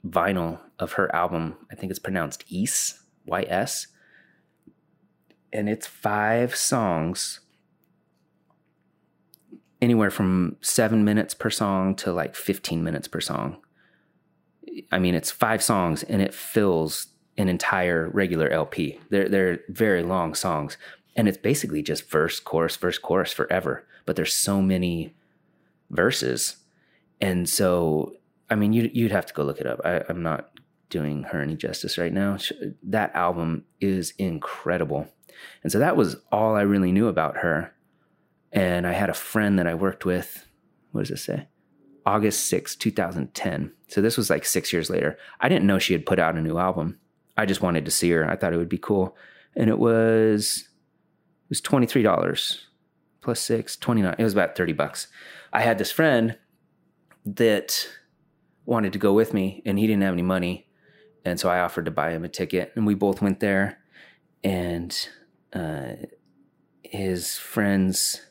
[0.05, 1.55] vinyl of her album.
[1.71, 3.87] I think it's pronounced Ys, Y S.
[5.51, 7.39] And it's five songs
[9.81, 13.57] anywhere from seven minutes per song to like 15 minutes per song.
[14.91, 17.07] I mean, it's five songs and it fills
[17.37, 18.99] an entire regular LP.
[19.09, 20.77] They're, they're very long songs.
[21.15, 23.87] And it's basically just verse, chorus, verse, chorus forever.
[24.05, 25.15] But there's so many
[25.89, 26.57] verses.
[27.21, 28.13] And so,
[28.49, 29.81] I mean, you'd, you'd have to go look it up.
[29.83, 30.51] I, I'm not
[30.89, 32.37] doing her any justice right now.
[32.83, 35.07] That album is incredible.
[35.63, 37.73] And so that was all I really knew about her
[38.51, 40.47] and I had a friend that I worked with.
[40.91, 41.47] What does it say?
[42.05, 43.73] August 6, 2010.
[43.89, 45.17] So this was like six years later.
[45.41, 46.97] I didn't know she had put out a new album.
[47.37, 48.29] I just wanted to see her.
[48.29, 49.15] I thought it would be cool.
[49.55, 50.67] And it was
[51.45, 52.61] it was $23
[53.21, 54.15] plus six, 29.
[54.17, 55.07] It was about 30 bucks.
[55.51, 56.37] I had this friend
[57.25, 57.87] that
[58.65, 60.67] wanted to go with me and he didn't have any money.
[61.25, 63.79] And so I offered to buy him a ticket and we both went there
[64.43, 65.09] and
[65.53, 65.93] uh,
[66.83, 68.21] his friends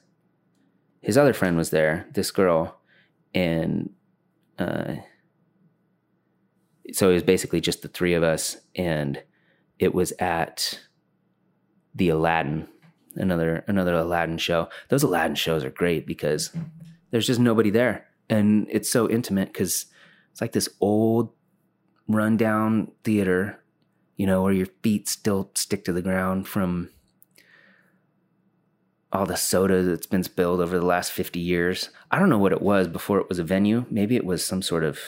[1.07, 2.81] his other friend was there, this girl,
[3.33, 3.91] and
[4.59, 4.97] uh,
[6.93, 9.23] so it was basically just the three of us, and
[9.79, 10.81] it was at
[11.95, 12.67] the Aladdin,
[13.15, 14.69] another another Aladdin show.
[14.89, 16.51] Those Aladdin shows are great because
[17.11, 19.87] there's just nobody there, and it's so intimate because
[20.33, 21.33] it's like this old
[22.09, 23.63] rundown theater,
[24.17, 26.91] you know, where your feet still stick to the ground from
[29.13, 31.91] all the soda that's been spilled over the last 50 years.
[32.11, 33.87] I don't know what it was before it was a venue.
[33.91, 34.99] Maybe it was some sort of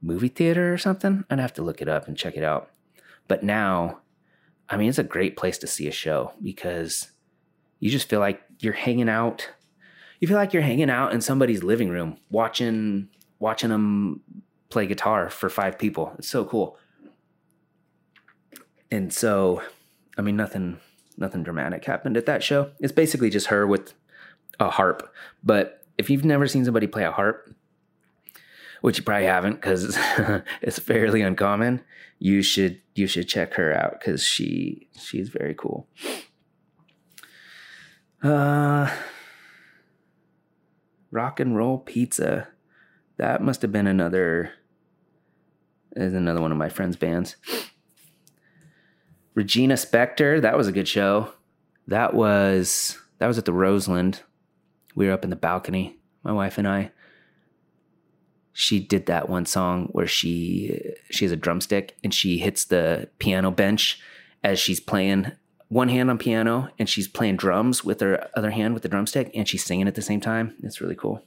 [0.00, 1.24] movie theater or something.
[1.28, 2.70] I'd have to look it up and check it out.
[3.28, 3.98] But now,
[4.68, 7.10] I mean, it's a great place to see a show because
[7.80, 9.50] you just feel like you're hanging out.
[10.24, 13.10] You feel like you're hanging out in somebody's living room watching
[13.40, 14.22] watching them
[14.70, 16.14] play guitar for five people.
[16.16, 16.78] It's so cool.
[18.90, 19.60] And so,
[20.16, 20.80] I mean, nothing
[21.18, 22.70] nothing dramatic happened at that show.
[22.80, 23.92] It's basically just her with
[24.58, 25.12] a harp.
[25.42, 27.54] But if you've never seen somebody play a harp,
[28.80, 29.94] which you probably haven't because
[30.62, 31.82] it's fairly uncommon.
[32.18, 35.86] You should you should check her out because she she's very cool.
[38.22, 38.90] Uh,
[41.14, 42.48] rock and roll pizza.
[43.16, 44.50] That must have been another.
[45.96, 47.36] Is another one of my friends' bands.
[49.34, 51.32] Regina Spektor, that was a good show.
[51.86, 54.22] That was that was at the Roseland.
[54.96, 56.90] We were up in the balcony, my wife and I.
[58.52, 63.08] She did that one song where she she has a drumstick and she hits the
[63.18, 64.00] piano bench
[64.42, 65.30] as she's playing
[65.74, 69.28] one hand on piano and she's playing drums with her other hand with the drumstick
[69.34, 70.54] and she's singing at the same time.
[70.62, 71.20] It's really cool.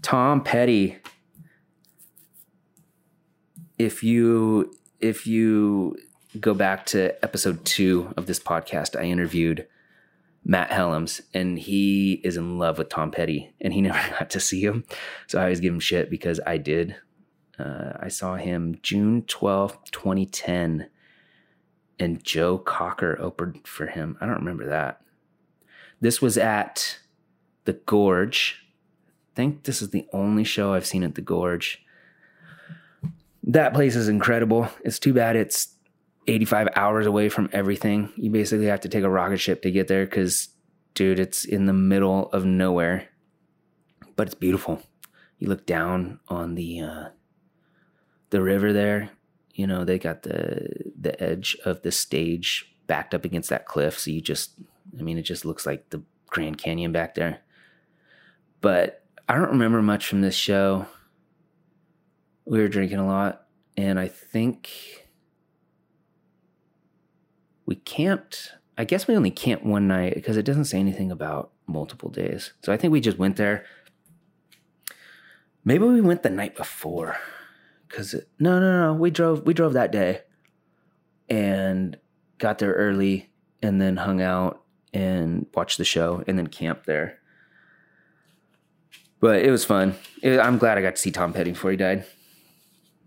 [0.00, 0.96] Tom Petty.
[3.78, 5.98] If you if you
[6.40, 9.66] go back to episode two of this podcast, I interviewed
[10.46, 14.40] Matt Helms, and he is in love with Tom Petty, and he never got to
[14.40, 14.84] see him.
[15.26, 16.96] So I always give him shit because I did.
[17.58, 20.88] Uh, I saw him June 12th, 2010,
[21.98, 24.16] and Joe Cocker opened for him.
[24.20, 25.00] I don't remember that.
[26.00, 26.98] This was at
[27.64, 28.64] the Gorge.
[29.32, 31.84] I think this is the only show I've seen at the Gorge.
[33.42, 34.68] That place is incredible.
[34.84, 35.74] It's too bad it's
[36.26, 38.12] 85 hours away from everything.
[38.16, 40.48] You basically have to take a rocket ship to get there because,
[40.94, 43.08] dude, it's in the middle of nowhere.
[44.14, 44.82] But it's beautiful.
[45.38, 47.08] You look down on the uh,
[48.30, 49.10] the river there.
[49.58, 53.98] You know they got the the edge of the stage backed up against that cliff,
[53.98, 54.52] so you just,
[54.96, 57.40] I mean, it just looks like the Grand Canyon back there.
[58.60, 60.86] But I don't remember much from this show.
[62.44, 64.70] We were drinking a lot, and I think
[67.66, 68.52] we camped.
[68.78, 72.52] I guess we only camped one night because it doesn't say anything about multiple days.
[72.62, 73.64] So I think we just went there.
[75.64, 77.16] Maybe we went the night before.
[77.88, 79.46] Cause no, no, no, we drove.
[79.46, 80.20] We drove that day,
[81.28, 81.96] and
[82.38, 83.30] got there early,
[83.62, 84.62] and then hung out
[84.92, 87.18] and watched the show, and then camped there.
[89.20, 89.94] But it was fun.
[90.22, 92.04] It, I'm glad I got to see Tom Petty before he died.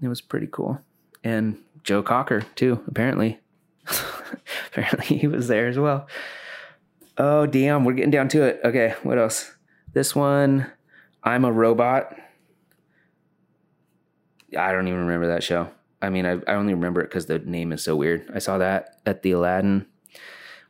[0.01, 0.79] It was pretty cool,
[1.23, 2.83] and Joe Cocker too.
[2.87, 3.39] Apparently,
[4.67, 6.07] Apparently he was there as well.
[7.17, 7.83] Oh, damn.
[7.83, 8.61] We're getting down to it.
[8.63, 9.53] Okay, what else?
[9.93, 10.71] This one,
[11.23, 12.15] I'm a Robot.
[14.57, 15.69] I don't even remember that show.
[16.01, 18.29] I mean, I, I only remember it because the name is so weird.
[18.33, 19.85] I saw that at the Aladdin.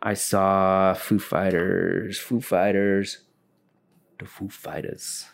[0.01, 2.17] I saw Foo Fighters.
[2.17, 3.19] Foo Fighters.
[4.19, 5.25] The Foo Fighters.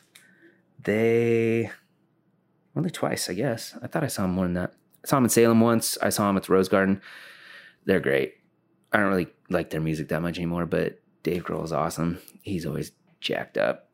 [0.84, 1.72] They.
[2.76, 3.76] Only twice, I guess.
[3.82, 4.74] I thought I saw them more than that.
[5.04, 5.98] I saw them in Salem once.
[6.02, 7.02] I saw them at the Rose Garden
[7.88, 8.36] they're great.
[8.92, 12.20] I don't really like their music that much anymore, but Dave Grohl is awesome.
[12.42, 12.92] He's always
[13.22, 13.90] jacked up.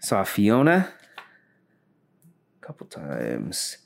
[0.00, 0.92] Saw Fiona
[2.62, 3.78] couple times.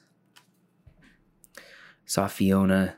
[2.04, 2.96] Saw Fiona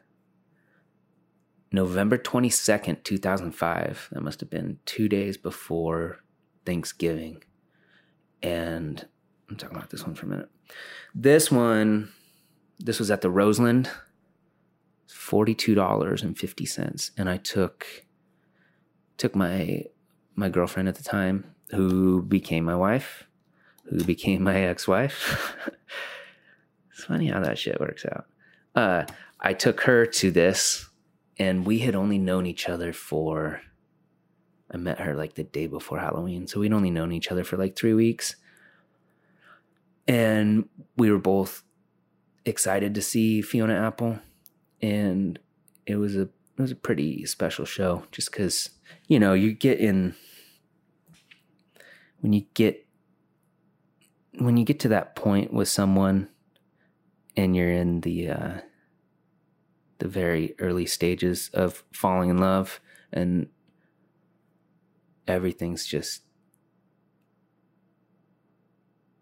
[1.73, 4.09] November 22nd, 2005.
[4.13, 6.19] That must have been two days before
[6.67, 7.43] Thanksgiving.
[8.43, 9.07] And
[9.49, 10.51] I'm talking about this one for a minute.
[11.15, 12.11] This one,
[12.79, 13.91] this was at the Roseland
[15.09, 17.87] $42.50 and I took
[19.17, 19.83] took my
[20.37, 23.27] my girlfriend at the time who became my wife,
[23.89, 25.57] who became my ex-wife.
[26.91, 28.27] it's funny how that shit works out.
[28.75, 29.05] Uh,
[29.41, 30.89] I took her to this
[31.39, 33.61] and we had only known each other for
[34.71, 36.47] I met her like the day before Halloween.
[36.47, 38.37] So we'd only known each other for like 3 weeks.
[40.07, 41.63] And we were both
[42.45, 44.19] excited to see Fiona Apple
[44.81, 45.39] and
[45.87, 48.71] it was a it was a pretty special show just because
[49.07, 50.15] you know you get in
[52.21, 52.88] when you get
[54.39, 56.29] when you get to that point with someone
[57.37, 58.59] and you're in the uh,
[59.99, 62.81] the very early stages of falling in love
[63.13, 63.49] and
[65.27, 66.23] everything's just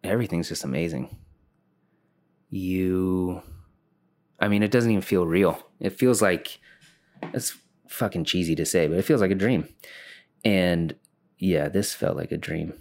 [0.05, 1.17] everything's just amazing
[2.51, 3.43] you
[4.39, 5.67] I mean, it doesn't even feel real.
[5.81, 6.59] It feels like
[7.23, 7.57] it's
[7.89, 9.69] fucking cheesy to say, but it feels like a dream.
[10.45, 10.95] And
[11.39, 12.75] yeah, this felt like a dream.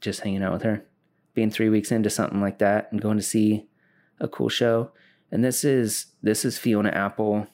[0.00, 0.84] Just hanging out with her,
[1.34, 3.68] being three weeks into something like that, and going to see
[4.20, 4.92] a cool show.
[5.30, 7.46] And this is this is Fiona Apple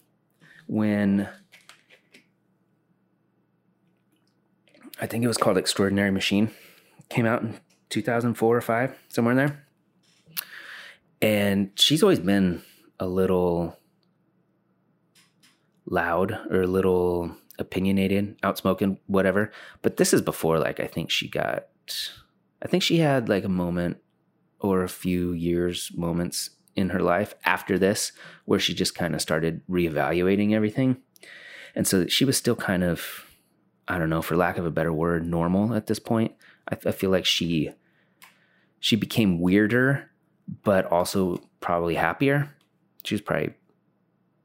[0.67, 1.29] when
[5.01, 6.51] I think it was called Extraordinary Machine.
[7.09, 7.61] Came out in
[7.91, 9.67] 2004 or 5, somewhere in there
[11.23, 12.63] and she's always been
[13.01, 13.79] a little
[15.87, 19.51] loud or a little opinionated, outspoken, whatever.
[19.83, 21.67] But this is before, like, I think she got,
[22.67, 23.99] I think she had like a moment
[24.59, 28.11] or a few years moments in her life after this
[28.45, 30.97] where she just kind of started reevaluating everything.
[31.77, 33.25] And so she was still kind of,
[33.87, 36.33] I don't know, for lack of a better word, normal at this point.
[36.69, 37.71] I, I feel like she
[38.81, 40.11] she became weirder,
[40.65, 42.53] but also probably happier.
[43.05, 43.55] She was probably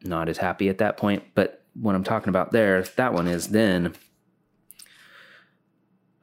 [0.03, 1.23] not as happy at that point.
[1.33, 3.95] But what I'm talking about there, that one is then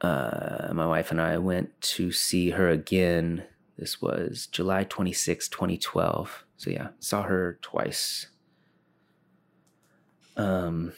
[0.01, 3.43] uh, my wife and I went to see her again.
[3.77, 6.45] This was July 26, 2012.
[6.57, 8.27] So yeah, saw her twice.
[10.37, 10.93] Um,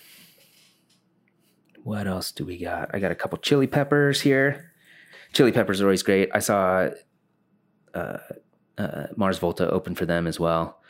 [1.83, 2.89] what else do we got?
[2.93, 4.71] I got a couple chili peppers here.
[5.33, 6.29] Chili peppers are always great.
[6.33, 6.89] I saw
[7.93, 8.17] uh,
[8.77, 10.81] uh, Mars Volta open for them as well.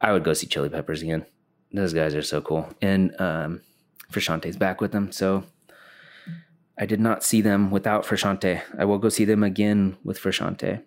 [0.00, 1.24] I would go see Chili Peppers again.
[1.72, 2.68] Those guys are so cool.
[2.82, 3.60] And um,
[4.12, 5.10] Frusciante's back with them.
[5.12, 5.44] So
[6.76, 8.62] I did not see them without Frusciante.
[8.78, 10.82] I will go see them again with Frusciante.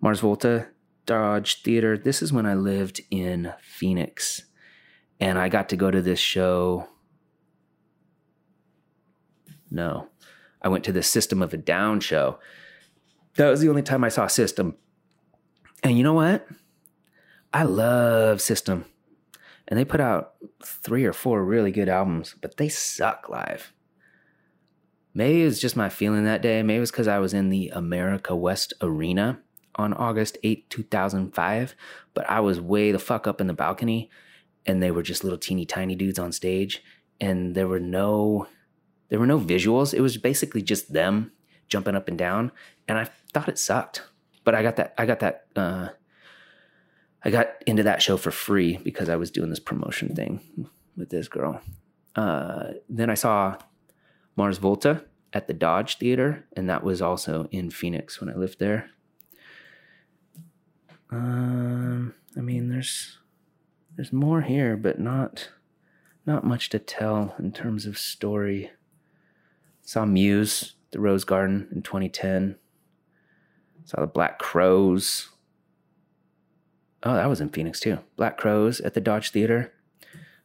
[0.00, 0.68] Mars Volta,
[1.06, 1.96] Dodge Theater.
[1.96, 4.42] This is when I lived in Phoenix.
[5.20, 6.88] And I got to go to this show.
[9.70, 10.08] No,
[10.62, 12.38] I went to the System of a Down show.
[13.36, 14.76] That was the only time I saw System.
[15.84, 16.46] And you know what?
[17.54, 18.84] I love System.
[19.68, 20.32] And they put out
[20.64, 23.72] three or four really good albums, but they suck live.
[25.14, 26.62] Maybe it was just my feeling that day.
[26.62, 29.40] Maybe it was because I was in the America West Arena
[29.74, 31.74] on August 8, 2005,
[32.14, 34.10] but I was way the fuck up in the balcony
[34.66, 36.82] and they were just little teeny tiny dudes on stage
[37.20, 38.46] and there were no
[39.08, 39.92] there were no visuals.
[39.92, 41.32] It was basically just them
[41.68, 42.52] jumping up and down
[42.86, 44.02] and I thought it sucked.
[44.44, 45.88] But I got that I got that uh
[47.22, 51.10] I got into that show for free because I was doing this promotion thing with
[51.10, 51.60] this girl.
[52.16, 53.56] Uh, then I saw
[54.40, 58.58] Mars Volta at the Dodge Theater, and that was also in Phoenix when I lived
[58.58, 58.88] there.
[61.10, 63.18] Um, I mean, there's
[63.96, 65.50] there's more here, but not
[66.24, 68.70] not much to tell in terms of story.
[69.82, 72.56] Saw Muse, the Rose Garden in 2010.
[73.84, 75.28] Saw the Black Crowes.
[77.02, 77.98] Oh, that was in Phoenix too.
[78.16, 79.74] Black Crowes at the Dodge Theater.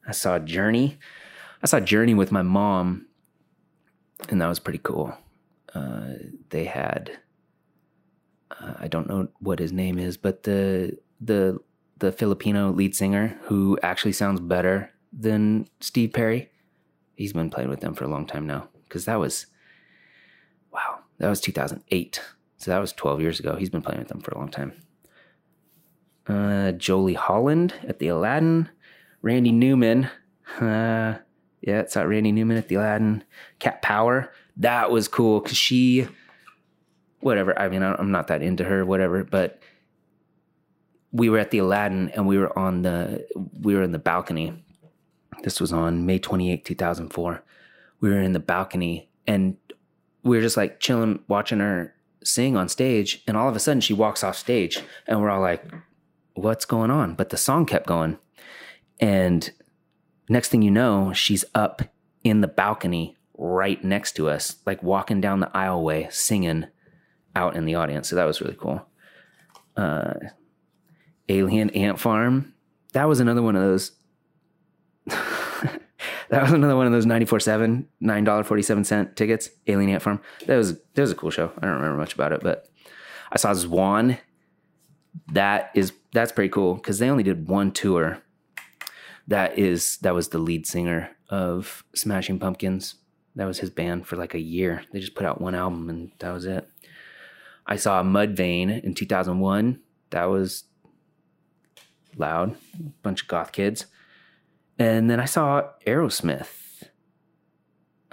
[0.06, 1.00] I saw Journey.
[1.64, 3.06] I saw Journey with my mom,
[4.30, 5.14] and that was pretty cool.
[5.74, 6.14] Uh,
[6.50, 7.20] they had
[8.52, 11.60] uh, I don't know what his name is, but the the
[11.98, 16.50] the Filipino lead singer who actually sounds better than Steve Perry.
[17.16, 19.48] He's been playing with them for a long time now because that was
[20.72, 22.22] wow, that was 2008.
[22.58, 23.56] So that was 12 years ago.
[23.56, 24.74] He's been playing with them for a long time
[26.28, 28.70] uh, Jolie Holland at the Aladdin,
[29.22, 30.10] Randy Newman.
[30.60, 31.16] Uh,
[31.62, 33.24] yeah, it's not Randy Newman at the Aladdin.
[33.60, 34.32] Cat Power.
[34.58, 36.08] That was cool because she,
[37.20, 37.58] whatever.
[37.60, 39.24] I mean, I'm not that into her, whatever.
[39.24, 39.60] But
[41.12, 43.26] we were at the Aladdin and we were on the
[43.62, 44.64] we were in the balcony.
[45.44, 47.44] This was on May 28, 2004.
[48.00, 49.58] We were in the balcony and
[50.24, 53.24] we were just like chilling, watching her sing on stage.
[53.28, 55.64] And all of a sudden, she walks off stage, and we're all like,
[56.34, 57.16] what's going on?
[57.16, 58.18] But the song kept going.
[59.00, 59.50] And
[60.30, 61.82] next thing you know, she's up
[62.24, 66.66] in the balcony right next to us, like walking down the aisleway, singing
[67.36, 68.10] out in the audience.
[68.10, 68.86] So that was really cool.
[69.76, 70.14] Uh,
[71.30, 72.54] Alien Ant Farm.
[72.94, 73.92] That was another one of those.
[75.06, 80.80] that was another one of those 94 7 $9.47 tickets alien ant farm that was
[80.80, 82.68] that was a cool show i don't remember much about it but
[83.32, 84.18] i saw Zwan
[85.32, 88.22] that is that's pretty cool because they only did one tour.
[89.28, 92.96] That is that was the lead singer of Smashing Pumpkins.
[93.36, 94.84] That was his band for like a year.
[94.92, 96.70] They just put out one album and that was it.
[97.66, 99.80] I saw Mudvayne in 2001.
[100.12, 100.66] That was
[102.16, 102.56] loud,
[103.02, 103.88] bunch of goth kids.
[104.78, 106.84] And then I saw Aerosmith,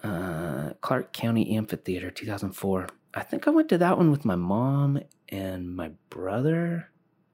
[0.02, 2.88] uh, Clark County Amphitheater, 2004.
[3.14, 6.88] I think I went to that one with my mom and my brother.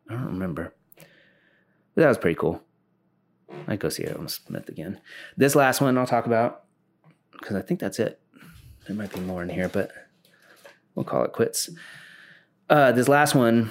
[0.08, 0.74] I don't remember.
[0.96, 2.62] But that was pretty cool.
[3.66, 5.00] I'd go see Aerosmith Smith again.
[5.36, 6.64] This last one I'll talk about
[7.32, 8.20] because I think that's it.
[8.86, 9.90] There might be more in here, but
[10.94, 11.70] we'll call it quits.
[12.68, 13.70] Uh, this last one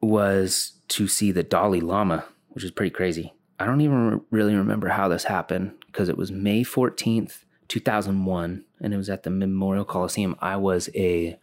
[0.00, 3.32] was to see the Dalai Lama, which is pretty crazy.
[3.58, 8.94] I don't even really remember how this happened because it was May 14th, 2001, and
[8.94, 10.36] it was at the Memorial Coliseum.
[10.40, 11.38] I was a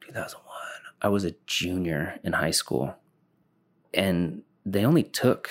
[0.00, 0.42] 2001.
[1.02, 2.94] I was a junior in high school,
[3.92, 5.50] and they only took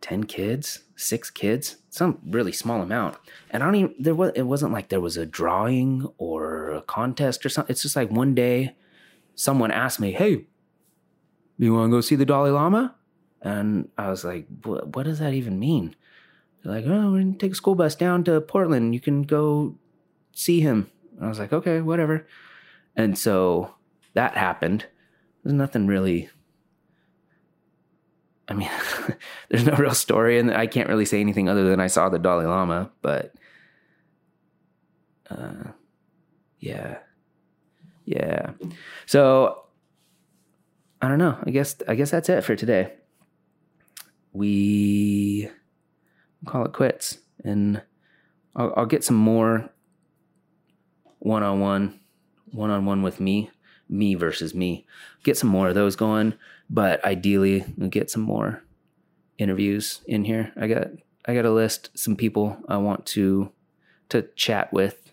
[0.00, 3.16] 10 kids, six kids, some really small amount.
[3.50, 6.82] And I don't even, there was, it wasn't like there was a drawing or a
[6.82, 7.72] contest or something.
[7.72, 8.76] It's just like one day
[9.34, 10.46] someone asked me, Hey,
[11.58, 12.94] you want to go see the Dalai Lama?
[13.42, 15.96] And I was like, What, does that even mean?
[16.62, 18.94] They're like, Oh, we're going to take a school bus down to Portland.
[18.94, 19.76] You can go
[20.32, 20.90] see him.
[21.16, 22.26] And I was like, Okay, whatever.
[22.94, 23.74] And so
[24.14, 24.86] that happened.
[25.42, 26.30] There's nothing really
[28.48, 28.70] I mean,
[29.48, 32.18] there's no real story, and I can't really say anything other than I saw the
[32.18, 32.90] Dalai Lama.
[33.02, 33.34] But,
[35.30, 35.70] uh,
[36.60, 36.98] yeah,
[38.04, 38.52] yeah.
[39.06, 39.64] So,
[41.02, 41.38] I don't know.
[41.44, 42.92] I guess I guess that's it for today.
[44.32, 45.50] We
[46.46, 47.82] call it quits, and
[48.54, 49.70] I'll, I'll get some more
[51.18, 52.00] one on one,
[52.52, 53.50] one on one with me
[53.88, 54.86] me versus me.
[55.22, 56.34] Get some more of those going,
[56.68, 58.62] but ideally we'll get some more
[59.38, 60.52] interviews in here.
[60.56, 60.88] I got
[61.26, 63.52] I got to list some people I want to
[64.10, 65.12] to chat with.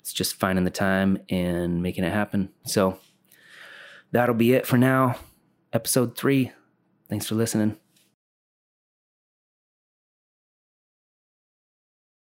[0.00, 2.50] It's just finding the time and making it happen.
[2.66, 2.98] So
[4.12, 5.16] that'll be it for now.
[5.72, 6.52] Episode 3.
[7.08, 7.78] Thanks for listening.